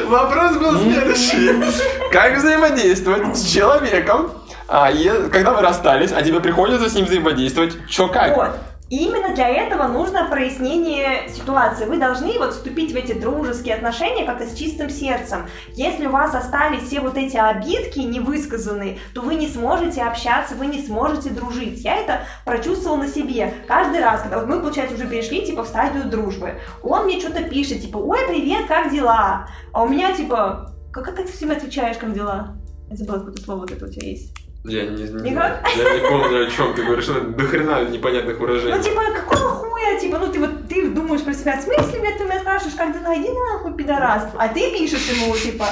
[0.06, 2.12] Вопрос был следующий.
[2.12, 4.30] Как взаимодействовать с человеком,
[4.68, 4.92] а,
[5.28, 7.76] когда вы расстались, а тебе приходится с ним взаимодействовать?
[7.88, 8.60] Чё как?
[8.92, 11.86] Именно для этого нужно прояснение ситуации.
[11.86, 15.46] Вы должны вот вступить в эти дружеские отношения как-то с чистым сердцем.
[15.72, 20.66] Если у вас остались все вот эти обидки невысказанные, то вы не сможете общаться, вы
[20.66, 21.82] не сможете дружить.
[21.82, 23.54] Я это прочувствовала на себе.
[23.66, 27.44] Каждый раз, когда вот мы, получается, уже перешли типа в стадию дружбы, он мне что-то
[27.44, 29.48] пишет, типа, ой, привет, как дела?
[29.72, 32.58] А у меня типа, как, как ты всегда отвечаешь, как дела?
[32.90, 34.41] Я забыла, какое слово вот это у тебя есть.
[34.64, 35.58] Я не, не знаю.
[35.76, 37.08] Я не помню, о чем ты говоришь.
[37.08, 38.74] Ну, До хрена непонятных выражений.
[38.76, 42.16] Ну, типа, какого хуя, типа, ну, ты вот, ты думаешь про себя, в смысле, меня
[42.16, 45.66] ты меня спрашиваешь, как дела, иди нахуй, пидорас, а ты пишешь ему, типа,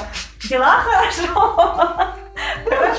[0.48, 2.14] дела хорошо,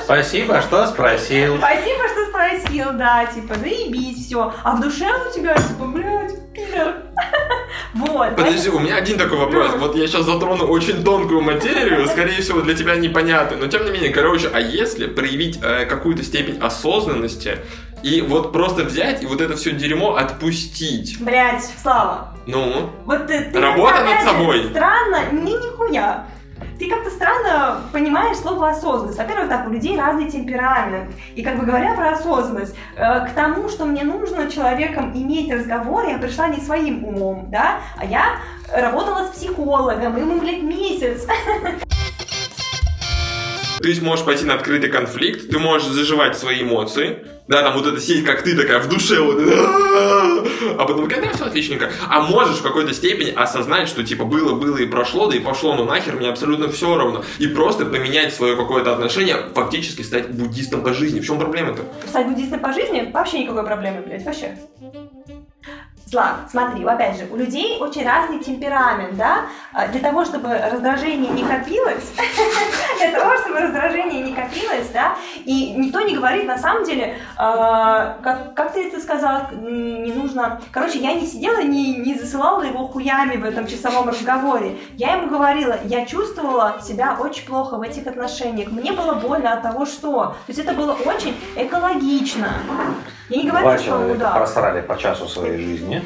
[0.04, 1.58] Спасибо, что спросил.
[1.58, 6.95] спасибо, что спросил, да, типа, заебись, все, а в душе у тебя, типа, блядь, пидор,
[7.93, 8.36] вот.
[8.36, 9.71] Подожди, у меня один такой вопрос.
[9.78, 13.58] Вот я сейчас затрону очень тонкую материю, скорее всего, для тебя непонятно.
[13.58, 17.58] Но тем не менее, короче, а если проявить э, какую-то степень осознанности
[18.03, 21.19] и вот просто взять и вот это все дерьмо отпустить?
[21.19, 24.69] Блядь, Слава, Ну, вот ты, ты Работа над собой.
[24.69, 26.25] Странно, не нихуя.
[26.77, 29.17] Ты как-то странно понимаешь слово осознанность.
[29.17, 31.11] Во-первых, так, у людей разный темперамент.
[31.35, 36.07] И как бы говоря про осознанность, э, к тому, что мне нужно человеком иметь разговор,
[36.07, 38.37] я пришла не своим умом, да, а я
[38.73, 41.27] работала с психологом, и мы, блядь, месяц.
[43.81, 47.99] ты можешь пойти на открытый конфликт, ты можешь заживать свои эмоции, да, там вот это
[47.99, 49.37] сидеть, как ты такая в душе, вот,
[50.77, 51.91] а потом, когда все отличненько.
[52.07, 55.75] А можешь в какой-то степени осознать, что типа было, было и прошло, да и пошло,
[55.75, 57.23] ну нахер, мне абсолютно все равно.
[57.39, 61.19] И просто поменять свое какое-то отношение, фактически стать буддистом по жизни.
[61.19, 61.83] В чем проблема-то?
[62.07, 64.57] Стать буддистом по жизни вообще никакой проблемы, блядь, вообще.
[66.12, 69.45] Слав, смотри, опять же, у людей очень разный темперамент, да?
[69.71, 72.12] А Для того, чтобы раздражение не копилось,
[73.00, 78.17] для того, чтобы раздражение не копилось, да, и никто не говорит, на самом деле, а,
[78.21, 80.60] как, как ты это сказал, м, не нужно...
[80.74, 84.80] Короче, я не сидела, не, не засылала его хуями в этом часовом разговоре.
[84.97, 88.69] Я ему говорила, я чувствовала себя очень плохо в этих отношениях.
[88.69, 90.36] Мне было больно от того, что...
[90.45, 92.50] То есть это было очень экологично.
[93.30, 96.00] Я не говорю, Два что он человека просрали по часу своей жизни.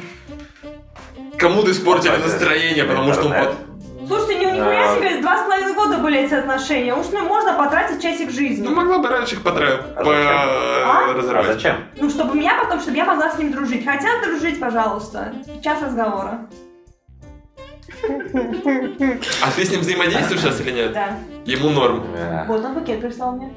[1.38, 3.32] Кому-то испортили настроение, потому что он...
[3.34, 3.56] под-
[4.08, 4.96] Слушайте, не нихуя А.
[4.96, 6.94] себе, два с половиной года были эти отношения.
[6.94, 8.64] Уж ну, можно потратить часик жизни.
[8.64, 9.80] Ну, могла бы раньше их подра...
[9.96, 11.10] А по- А?
[11.10, 11.48] А разорвать.
[11.48, 11.78] зачем?
[11.98, 13.84] Ну, чтобы меня потом, чтобы я могла с ним дружить.
[13.84, 15.34] Хотят дружить, пожалуйста.
[15.64, 16.48] Час разговора.
[19.42, 20.94] А ты с ним взаимодействуешь сейчас или нет?
[20.94, 21.18] Да.
[21.46, 22.06] Ему норм.
[22.16, 23.52] Э, Вот он букет прислал мне.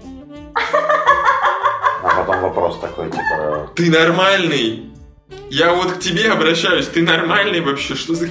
[2.03, 3.71] А потом вопрос такой, типа...
[3.75, 4.88] Ты нормальный.
[5.51, 6.87] Я вот к тебе обращаюсь.
[6.87, 7.95] Ты нормальный вообще?
[7.95, 8.29] Что за...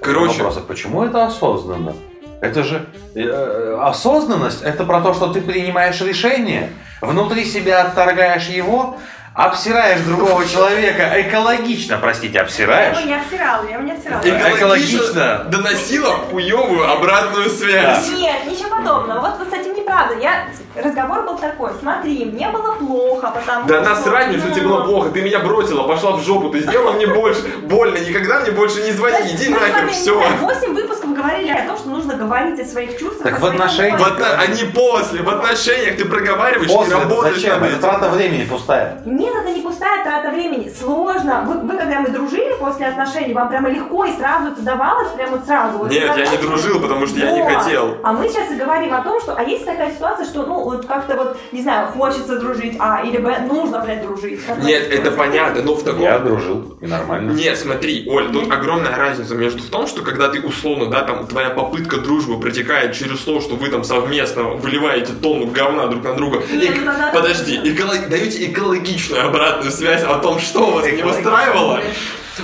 [0.00, 1.94] Короче, Вопрос, а почему это осознанно?
[2.40, 8.96] Это же э, осознанность, это про то, что ты принимаешь решение, внутри себя отторгаешь его,
[9.38, 12.98] обсираешь другого человека, экологично, простите, Я обсираешь.
[12.98, 14.20] его не обсирала, я его не обсирала.
[14.20, 15.44] Экологично.
[15.48, 18.10] доносила хуевую обратную связь.
[18.10, 19.20] Нет, ничего подобного.
[19.20, 20.16] Вот, вот с этим неправда.
[20.20, 20.48] Я...
[20.74, 21.70] Разговор был такой.
[21.80, 23.90] Смотри, мне было плохо, потому Да что...
[23.90, 25.10] насрать мне, что ну, тебе было плохо.
[25.10, 26.50] Ты меня бросила, пошла в жопу.
[26.50, 27.98] Ты сделала мне больше больно.
[27.98, 29.32] Никогда мне больше не звони.
[29.32, 30.18] Иди с нахер, все.
[30.18, 33.22] знаю, 8 выпусков говорили о том, что нужно говорить о своих чувствах.
[33.22, 37.34] Так в отношениях- В отно- Они после, в отношениях ты проговариваешь и После, это работаешь
[37.36, 37.64] зачем?
[37.64, 39.02] Это трата времени пустая.
[39.04, 40.68] Нет, это не пустая трата времени.
[40.68, 41.44] Сложно.
[41.46, 45.42] Вы, вы когда мы дружили после отношений, вам прямо легко и сразу это давалось, прямо
[45.44, 45.78] сразу.
[45.78, 47.52] Вот Нет, я не дружил, потому что я не Вот.
[47.52, 47.96] хотел.
[48.02, 50.86] А мы сейчас и говорим о том, что, а есть такая ситуация, что, ну, вот
[50.86, 54.44] как-то вот, не знаю, хочется дружить, а, или, б, нужно, блядь, дружить.
[54.46, 56.02] Как Нет, это понятно, но в таком...
[56.02, 57.32] Я дружил, и нормально.
[57.32, 61.26] Нет, смотри, Оль, тут огромная разница между в том, что когда ты условно, да, там
[61.26, 66.14] твоя попытка дружбы протекает через то, что вы там совместно выливаете тонну говна друг на
[66.14, 66.40] друга.
[66.40, 71.80] И- ну Подожди, эко- даете экологичную обратную связь о том, что вас не устраивало,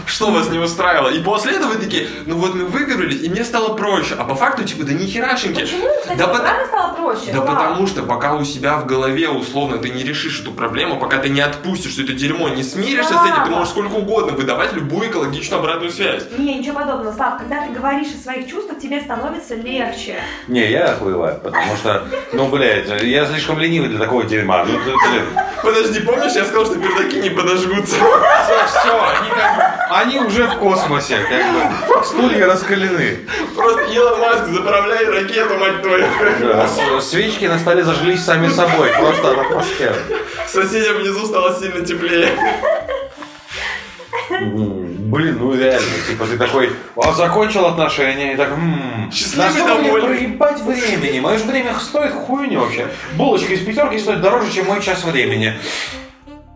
[0.06, 1.08] что вас не устраивало.
[1.08, 4.14] И после этого вы такие, ну вот мы выговорились, и мне стало проще.
[4.18, 5.60] А по факту, типа, да ни херашеньки.
[5.60, 7.32] Почему, кстати, Да правда стало проще?
[7.32, 7.46] Да Вау.
[7.48, 11.28] потому что пока у себя в голове условно ты не решишь эту проблему, пока ты
[11.28, 15.08] не отпустишь что это дерьмо, не смиришься с этим, ты можешь сколько угодно выдавать любую
[15.10, 16.24] экологичную обратную связь.
[16.36, 20.16] Не, ничего подобного, Слав, когда ты говоришь о своих чувствах, тебе становится легче.
[20.48, 22.02] Не, я охуеваю, потому что,
[22.32, 24.64] ну, блядь, я слишком ленивый для такого дерьма.
[24.64, 25.24] Ну, ты, блин,
[25.62, 27.94] Подожди, помнишь, я сказал, что пердаки не подожгутся?
[27.94, 33.18] все, все, они как они уже в космосе, как бы, стулья раскалены.
[33.54, 36.06] Просто Илон Маск, заправляй ракету, мать твою.
[36.40, 39.96] Да, Свечки на столе зажглись сами собой, просто от атмосферы.
[40.46, 42.30] Соседям внизу стало сильно теплее.
[44.30, 49.74] Блин, ну реально, типа ты такой, а закончил отношения, и так, ммм, Счастливый, на что
[49.76, 51.20] мне проебать времени?
[51.20, 52.88] Мое же время стоит хуйню вообще.
[53.12, 55.54] Булочка из пятерки стоит дороже, чем мой час времени.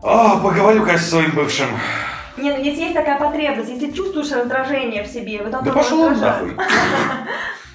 [0.02, 1.68] А, поговорю-ка с своим бывшим.
[2.38, 6.18] Не, ну если есть такая потребность, если чувствуешь раздражение в себе, там Да пошел он
[6.18, 6.57] нахуй.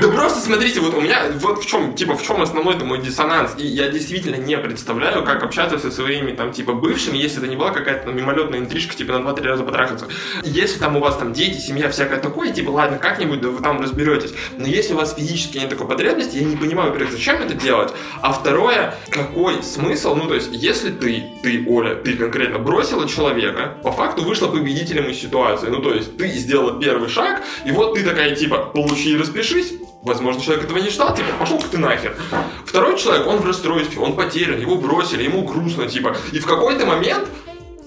[0.00, 3.52] Да просто смотрите, вот у меня вот в чем, типа, в чем основной мой диссонанс.
[3.56, 7.56] И я действительно не представляю, как общаться со своими, там, типа, бывшими, если это не
[7.56, 10.08] была какая-то там, мимолетная интрижка, типа, на 2-3 раза потрахаться.
[10.42, 13.80] Если там у вас там дети, семья, всякое такое, типа, ладно, как-нибудь, да вы там
[13.80, 14.34] разберетесь.
[14.58, 17.92] Но если у вас физически нет такой потребности, я не понимаю, во-первых, зачем это делать,
[18.20, 23.78] а второе, какой смысл, ну, то есть, если ты, ты, Оля, ты конкретно бросила человека,
[23.82, 25.68] по факту вышла победителем из ситуации.
[25.68, 29.74] Ну, то есть, ты сделала первый шаг, и вот ты такая, типа, получи и распишись,
[30.02, 32.16] Возможно, человек этого не ждал, типа, пошел ты нахер.
[32.64, 36.16] Второй человек, он в расстройстве, он потерян, его бросили, ему грустно, типа.
[36.30, 37.26] И в какой-то момент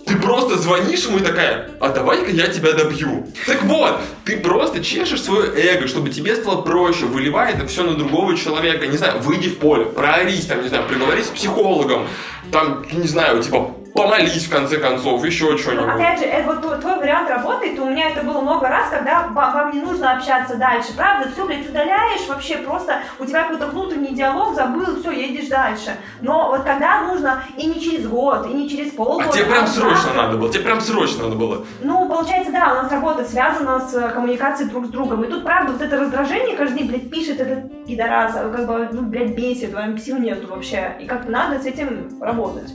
[0.05, 3.25] ты просто звонишь ему и такая, а давай-ка я тебя добью.
[3.45, 7.93] Так вот, ты просто чешешь свое эго, чтобы тебе стало проще, выливай это все на
[7.93, 8.85] другого человека.
[8.87, 12.05] Не знаю, выйди в поле, проорись, там, не знаю, приговорись с психологом,
[12.51, 15.85] там, не знаю, типа, помолись в конце концов, еще Ну, что-нибудь.
[15.95, 18.89] опять же, это вот твой, твой вариант работает, и у меня это было много раз,
[18.89, 21.29] когда ва- вам не нужно общаться дальше, правда?
[21.31, 25.95] Все, блядь, удаляешь, вообще просто у тебя какой-то внутренний диалог, забыл, все, едешь дальше.
[26.21, 29.29] Но вот когда нужно и не через год, и не через полгода.
[29.29, 31.65] А тебе прям срочно надо было, тебе прям срочно надо было.
[31.81, 35.23] Ну, получается, да, у нас работа связана с э, коммуникацией друг с другом.
[35.23, 38.89] И тут, правда, вот это раздражение каждый день, блядь, пишет этот пидорас, а как бы,
[38.91, 40.95] ну, блядь, бесит, вам сил нету вообще.
[40.99, 42.71] И как-то надо с этим работать.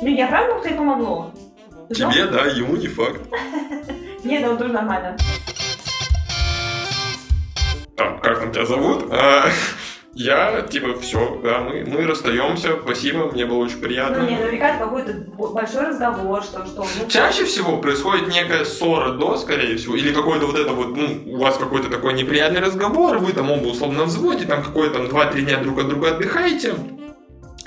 [0.00, 1.32] Ну, я правда, кстати, помогло.
[1.90, 3.20] Тебе, да, ему не факт.
[4.24, 5.16] Нет, ну, тоже нормально.
[8.02, 9.04] там, как там тебя зовут?
[9.10, 9.50] А,
[10.14, 14.18] я, типа, все, да, мы, мы расстаемся, спасибо, мне было очень приятно.
[14.18, 15.12] Ну, не, наверняка это какой-то
[15.52, 20.46] большой разговор, что, что, ну, Чаще всего происходит некая ссора до, скорее всего, или какой-то
[20.46, 24.04] вот это вот, ну, у вас какой-то такой неприятный разговор, вы там оба условно на
[24.04, 26.74] взводе, там какой-то там 2-3 дня друг от друга отдыхаете,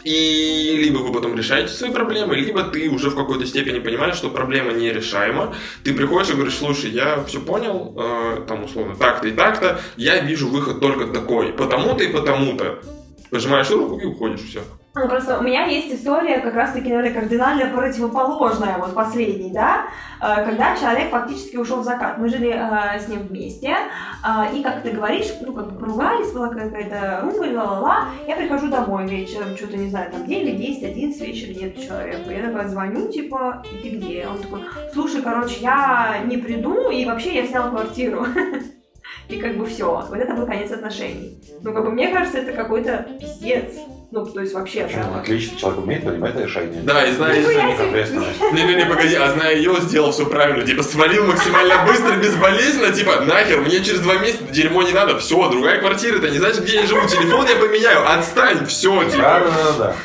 [0.06, 4.30] и либо вы потом решаете свои проблемы, либо ты уже в какой-то степени понимаешь, что
[4.30, 5.56] проблема нерешаема.
[5.84, 10.20] Ты приходишь и говоришь, слушай, я все понял, э, там условно так-то и так-то, я
[10.20, 12.84] вижу выход только такой, потому-то и потому-то.
[13.32, 14.62] Пожимаешь руку и уходишь, все.
[14.98, 19.88] Ну, просто у меня есть история как раз-таки, наверное, кардинально противоположная, вот последней, да,
[20.22, 22.18] э, когда человек фактически ушел в закат.
[22.18, 26.32] Мы жили э, с ним вместе, э, и, как ты говоришь, ну, как бы поругались,
[26.32, 28.06] была какая-то ругань, ла-ла-ла.
[28.26, 32.32] Я прихожу домой вечером, что-то, не знаю, там 9, 10, 11 вечера нет человека.
[32.32, 34.26] Я такая звоню, типа, и ты где?
[34.32, 34.62] Он такой,
[34.94, 38.26] слушай, короче, я не приду, и вообще я снял квартиру.
[39.28, 39.86] И как бы все.
[40.08, 41.38] Вот это был конец отношений.
[41.62, 43.74] Ну, как бы мне кажется, это какой-то пиздец.
[44.12, 44.84] Ну, то есть вообще.
[44.84, 45.02] Почему?
[45.04, 45.18] прям.
[45.20, 46.80] Отлично, человек умеет принимать решения.
[46.84, 48.52] Да, и знаешь, Ну, я.
[48.52, 50.64] Не-не-не, погоди, а зная ее, сделал все правильно.
[50.64, 52.94] Типа, свалил максимально быстро, безболезненно.
[52.94, 55.18] Типа, нахер, мне через два месяца дерьмо не надо.
[55.18, 57.08] Все, другая квартира, ты не знаешь, где я живу.
[57.08, 58.08] Телефон я поменяю.
[58.08, 59.24] Отстань, все, Да, типа.
[59.24, 59.96] да, да, да.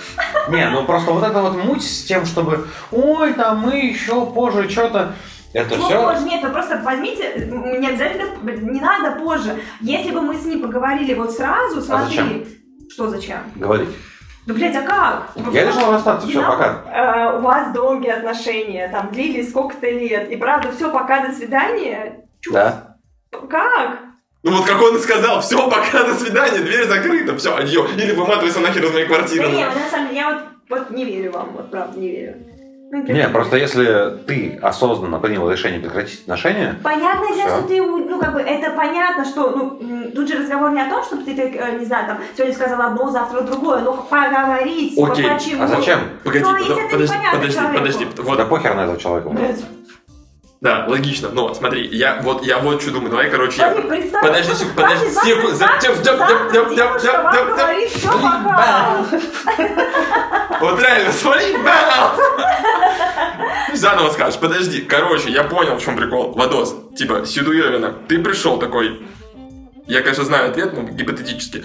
[0.48, 4.68] Не, ну просто вот это вот муть с тем, чтобы, ой, там мы еще позже
[4.68, 5.14] что-то.
[5.52, 6.02] Это Ну, все.
[6.02, 7.34] позже, нет, вы просто возьмите,
[7.78, 9.56] не обязательно, не надо позже.
[9.80, 12.04] Если бы мы с ним поговорили вот сразу, смотри.
[12.04, 12.44] А зачем?
[12.88, 13.38] Что зачем?
[13.56, 13.88] Говорить.
[14.46, 15.32] Да, блядь, а как?
[15.52, 16.82] Я решил расстаться, Не все, пока.
[16.92, 22.24] Э, у вас долгие отношения, там длились сколько-то лет, и правда, все, пока, до свидания.
[22.40, 22.52] Чё?
[22.52, 22.96] Да.
[23.48, 23.98] Как?
[24.42, 27.86] Ну вот как он и сказал, все, пока, до свидания, дверь закрыта, все, адьё.
[27.96, 29.48] Или выматывайся нахер из моей Да квартиры.
[29.48, 32.36] не, вот на самом деле, я вот, вот не верю вам, вот правда не верю.
[32.92, 37.58] Ну, Не, просто если ты осознанно принял решение прекратить отношения, Понятное дело, Всё.
[37.58, 41.04] что ты, ну, как бы, это понятно, что, ну, тут же разговор не о том,
[41.04, 45.12] чтобы ты, как, э, не знаю, там, сегодня сказала одно, завтра другое, но поговорить, типа,
[45.12, 45.62] Окей, почему.
[45.62, 46.00] а зачем?
[46.24, 47.78] Погоди, Ну, а это подожди, подожди, человеку?
[47.78, 48.06] подожди.
[48.18, 49.28] Вот, да похер на этого человека.
[49.28, 49.64] Блядь.
[50.60, 51.30] Да, логично.
[51.30, 53.10] Но смотри, я вот, я вот что думаю.
[53.10, 53.70] Давай, короче, я...
[53.70, 55.10] Подожди, представь, Подожди,
[57.88, 58.50] секунду.
[60.60, 61.56] Вот реально, смотри!
[63.74, 64.82] Заново скажешь, подожди.
[64.82, 66.32] Короче, я понял, в чем прикол.
[66.32, 69.00] Вадос, типа, Сидуевина, ты пришел такой...
[69.86, 71.64] Я, конечно, знаю ответ, но гипотетически.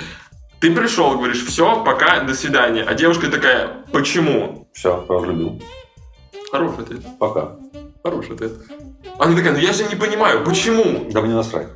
[0.62, 2.84] Ты пришел, говоришь, все, пока, до свидания.
[2.84, 4.70] А девушка такая, почему?
[4.74, 5.62] Все, разлюбил.
[6.50, 7.58] Хороший ответ, Пока.
[8.06, 8.52] Хороший ответ.
[9.18, 11.10] Она такая, ну я же не понимаю, почему?
[11.12, 11.68] Да мне насрать.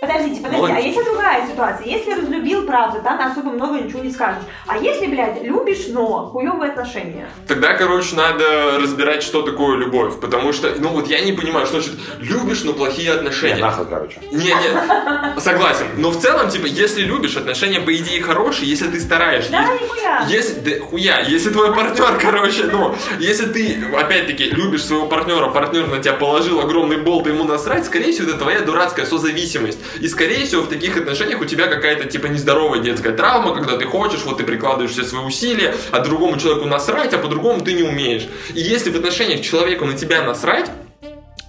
[0.00, 1.86] Подождите, подождите, а если другая ситуация?
[1.88, 4.44] Если разлюбил, правда, там особо много ничего не скажешь.
[4.68, 7.28] А если, блядь, любишь, но хуёвые отношения?
[7.48, 10.20] Тогда, короче, надо разбирать, что такое любовь.
[10.20, 13.56] Потому что, ну вот я не понимаю, что значит любишь, но плохие Не, отношения.
[13.60, 14.20] нахуй, короче.
[14.30, 15.86] Не, не, согласен.
[15.96, 19.50] Но в целом, типа, если любишь, отношения, по идее, хорошие, если ты стараешься.
[19.50, 20.26] Да, нихуя.
[20.28, 25.88] Если, да, хуя, если твой партнер, короче, ну, если ты, опять-таки, любишь своего партнера, партнер
[25.88, 29.78] на тебя положил огромный болт, и ему насрать, скорее всего, это твоя дурацкая созависимость.
[30.00, 33.84] И, скорее всего, в таких отношениях у тебя какая-то, типа, нездоровая детская травма, когда ты
[33.84, 37.82] хочешь, вот ты прикладываешь все свои усилия, а другому человеку насрать, а по-другому ты не
[37.82, 38.28] умеешь.
[38.54, 40.70] И если в отношениях человеку на тебя насрать,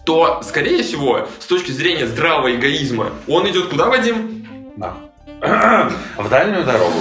[0.05, 4.47] то, скорее всего, с точки зрения здравого эгоизма, он идет куда, Вадим?
[4.75, 4.95] Да.
[6.17, 6.99] В дальнюю дорогу.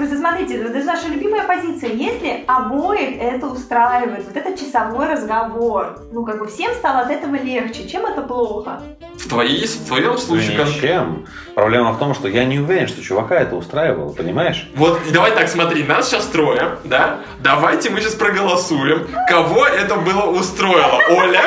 [0.00, 1.90] Просто смотрите, это же наша любимая позиция.
[1.90, 7.34] Если обоих это устраивает, вот этот часовой разговор, ну как бы всем стало от этого
[7.34, 7.86] легче.
[7.86, 8.80] Чем это плохо?
[9.18, 11.26] В, твоей, в твоем случае кон- Ничем.
[11.54, 14.70] Проблема в том, что я не уверен, что чувака это устраивало, понимаешь?
[14.74, 17.18] Вот, давай так, смотри, нас сейчас трое, да?
[17.40, 20.98] Давайте мы сейчас проголосуем, кого это было устроило.
[21.10, 21.42] Оля?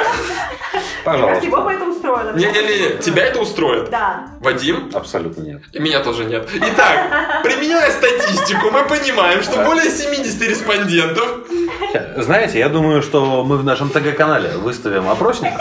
[1.03, 1.45] Пожалуйста.
[1.45, 2.34] Его бы это устроило.
[2.34, 3.89] Не-не-не, тебя это устроит?
[3.89, 4.28] Да.
[4.39, 4.89] Вадим?
[4.93, 5.61] Абсолютно нет.
[5.71, 6.49] И меня тоже нет.
[6.53, 11.39] Итак, применяя статистику, мы понимаем, что более 70 респондентов
[12.17, 15.53] Знаете, я думаю, что мы в нашем ТГ-канале выставим опросник,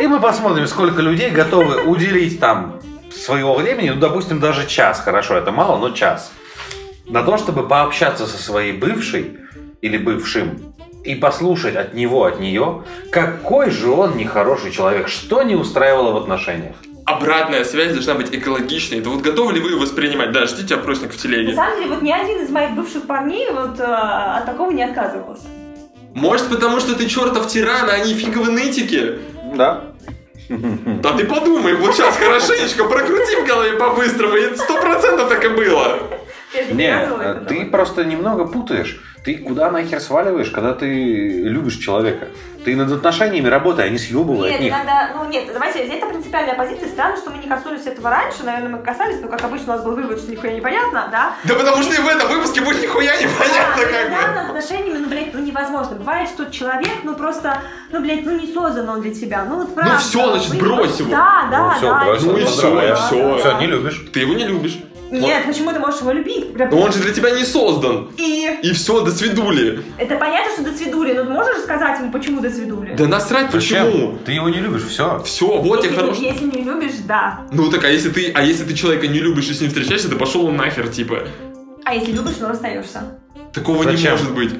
[0.00, 2.80] и мы посмотрим, сколько людей готовы уделить там
[3.14, 6.32] своего времени, ну, допустим, даже час, хорошо, это мало, но час,
[7.06, 9.38] на то, чтобы пообщаться со своей бывшей
[9.82, 10.73] или бывшим
[11.04, 16.16] и послушать от него, от нее, какой же он нехороший человек, что не устраивало в
[16.16, 16.76] отношениях.
[17.06, 19.00] обратная связь должна быть экологичной.
[19.00, 20.32] Да вот готовы ли вы воспринимать?
[20.32, 21.54] Да, ждите опросник в На телеге.
[21.54, 25.44] самом деле, вот ни один из моих бывших парней вот э, от такого не отказывался.
[26.14, 29.18] Может, потому что ты чертов тиран, а они фиговы нытики?
[29.54, 29.84] Да.
[30.48, 35.48] Да ты подумай, вот сейчас хорошенечко прокрути в голове по-быстрому, и сто процентов так и
[35.48, 35.98] было.
[36.72, 37.46] Не, доказывает э, этого.
[37.46, 39.00] ты просто немного путаешь.
[39.24, 40.86] Ты куда нахер сваливаешь, когда ты
[41.44, 42.28] любишь человека?
[42.62, 44.72] Ты над отношениями работай, а не съебывай Нет, от них.
[44.72, 46.88] иногда, ну нет, давайте, это принципиальная позиция.
[46.88, 49.84] Странно, что мы не коснулись этого раньше, наверное, мы касались, но как обычно у нас
[49.84, 51.32] был вывод, что нихуя непонятно, да?
[51.44, 54.34] Да потому что и в этом выпуске будет нихуя непонятно Да, как иногда бы.
[54.34, 55.96] над отношениями, ну, блядь, ну невозможно.
[55.96, 57.58] Бывает, что человек, ну просто,
[57.92, 59.44] ну, блядь, ну не создан он для тебя.
[59.46, 59.98] Ну вот правда.
[59.98, 61.10] всё, значит, Вы- брось его.
[61.10, 61.98] Да, да, Ну, всё, да.
[61.98, 63.36] да, и да, всё, да, да.
[63.38, 64.04] Все, не любишь.
[64.12, 64.78] Ты его не любишь.
[65.10, 66.52] Нет, почему ты можешь его любить?
[66.54, 68.08] Прям- Но он же для тебя не создан.
[68.16, 69.82] И И все, до свидули.
[69.98, 72.94] это понятно, что до свидули, но ты можешь сказать ему, почему до свидули?
[72.96, 74.18] Да насрать, почему?
[74.24, 75.22] Ты его не любишь, все.
[75.24, 76.24] Все, вот тебе если, хороший.
[76.24, 77.40] если не любишь, да.
[77.52, 80.08] Ну так, а если ты, а если ты человека не любишь и с ним встречаешься,
[80.08, 81.28] то пошел он нахер, типа.
[81.84, 83.18] А если любишь, ну расстаешься.
[83.52, 84.12] Такого не Зачем?
[84.12, 84.50] может быть.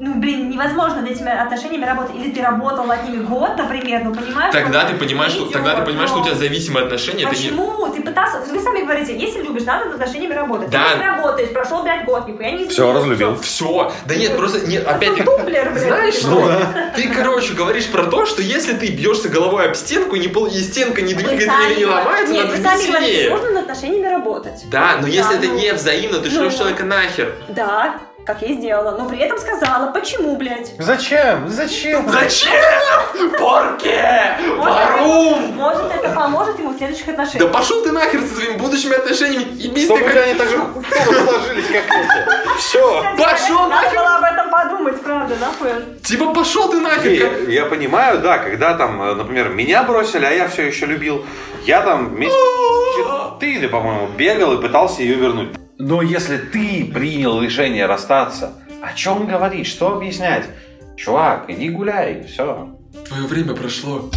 [0.00, 2.16] Ну, блин, невозможно над этими отношениями работать.
[2.16, 4.52] Или ты работал над ними год, например, ну понимаешь?
[4.52, 7.24] Тогда ты понимаешь, что, тогда ты понимаешь, что у тебя зависимые отношения.
[7.24, 7.86] это не- Почему?
[7.94, 8.38] Ты пытался...
[8.50, 10.70] Вы сами говорите, если любишь, надо над отношениями работать.
[10.70, 10.84] Да.
[10.92, 13.36] Ты не работаешь, прошел, блядь, год, нихуя не изменилось, разлюбил.
[13.36, 13.92] Все.
[14.06, 15.22] Да нет, просто нет, опять-таки.
[15.22, 15.82] Тумблер, блядь.
[15.84, 16.30] Знаешь ты что?
[16.30, 16.50] Ну
[16.96, 20.58] Ты, короче, говоришь про то, что если ты бьешься головой об стенку, не пол- и
[20.58, 23.30] стенка не двигается сами или не ломается, Нет, надо сами говорите, сильнее.
[23.30, 24.64] нужно над отношениями работать.
[24.70, 25.54] Да, но если Да, это ну.
[25.58, 26.58] не взаимно, ты шлешь Ну.
[26.58, 27.34] человека нахер.
[27.48, 28.96] Да, как я и сделала.
[28.96, 30.72] Но при этом сказала, почему, блядь?
[30.78, 31.48] Зачем?
[31.48, 32.08] Зачем?
[32.08, 33.30] Зачем?
[33.38, 34.36] Порке!
[34.56, 35.54] Варум!
[35.54, 37.52] Может, это поможет ему в следующих Да отношениях.
[37.52, 40.16] пошел ты нахер со своими будущими отношениями и бей Чтобы как...
[40.24, 42.58] они так же сложились, как эти.
[42.58, 43.04] Все.
[43.18, 43.98] Пошел Надо нахер!
[43.98, 45.70] было об этом подумать, правда, нахуй?
[46.02, 47.48] Типа пошел ты нахер!
[47.48, 51.24] Я понимаю, да, когда там, например, меня бросили, а я все еще любил,
[51.66, 52.38] я там месяца
[52.96, 55.50] четыре, по-моему, бегал и пытался ее вернуть.
[55.78, 58.52] Но если ты принял решение расстаться,
[58.82, 60.44] о чем говорить, что объяснять?
[60.96, 62.68] Чувак, иди гуляй, все.
[63.08, 64.08] Твое время прошло.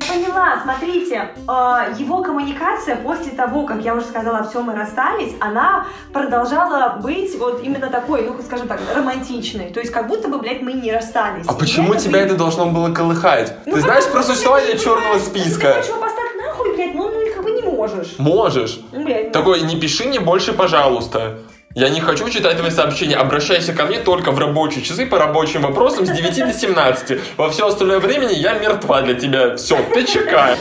[0.00, 5.32] Я поняла, смотрите, э, его коммуникация после того, как я уже сказала, все, мы расстались,
[5.40, 9.70] она продолжала быть вот именно такой, ну, скажем так, романтичной.
[9.70, 11.46] То есть, как будто бы, блядь, мы не расстались.
[11.48, 13.54] А И почему это тебя бы- это должно было колыхать?
[13.64, 15.68] Ну, Ты знаешь про существование черного списка?
[15.68, 18.18] Ты хочешь его поставить нахуй, блядь, ну, ну, как бы не можешь.
[18.18, 18.80] Можешь.
[18.92, 19.30] Ну.
[19.32, 21.38] Такой, не пиши мне больше, пожалуйста.
[21.74, 23.16] Я не хочу читать твои сообщения.
[23.16, 27.20] Обращайся ко мне только в рабочие часы по рабочим вопросам с 9 до 17.
[27.36, 29.56] Во все остальное времени я мертва для тебя.
[29.56, 30.56] Все, ты чекай.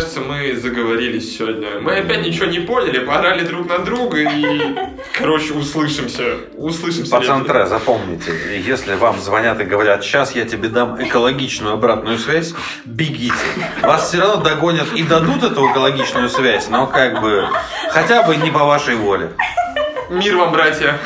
[0.00, 1.78] Кажется, мы заговорились сегодня.
[1.78, 4.74] Мы опять ничего не поняли, поорали друг на друга и,
[5.12, 6.36] короче, услышимся.
[6.56, 7.10] Услышимся.
[7.10, 7.44] Пацан.
[7.44, 8.32] Тре, запомните,
[8.66, 12.54] если вам звонят и говорят, сейчас я тебе дам экологичную обратную связь,
[12.86, 13.34] бегите.
[13.82, 17.46] Вас все равно догонят и дадут эту экологичную связь, но как бы
[17.90, 19.32] хотя бы не по вашей воле.
[20.08, 20.98] Мир вам, братья.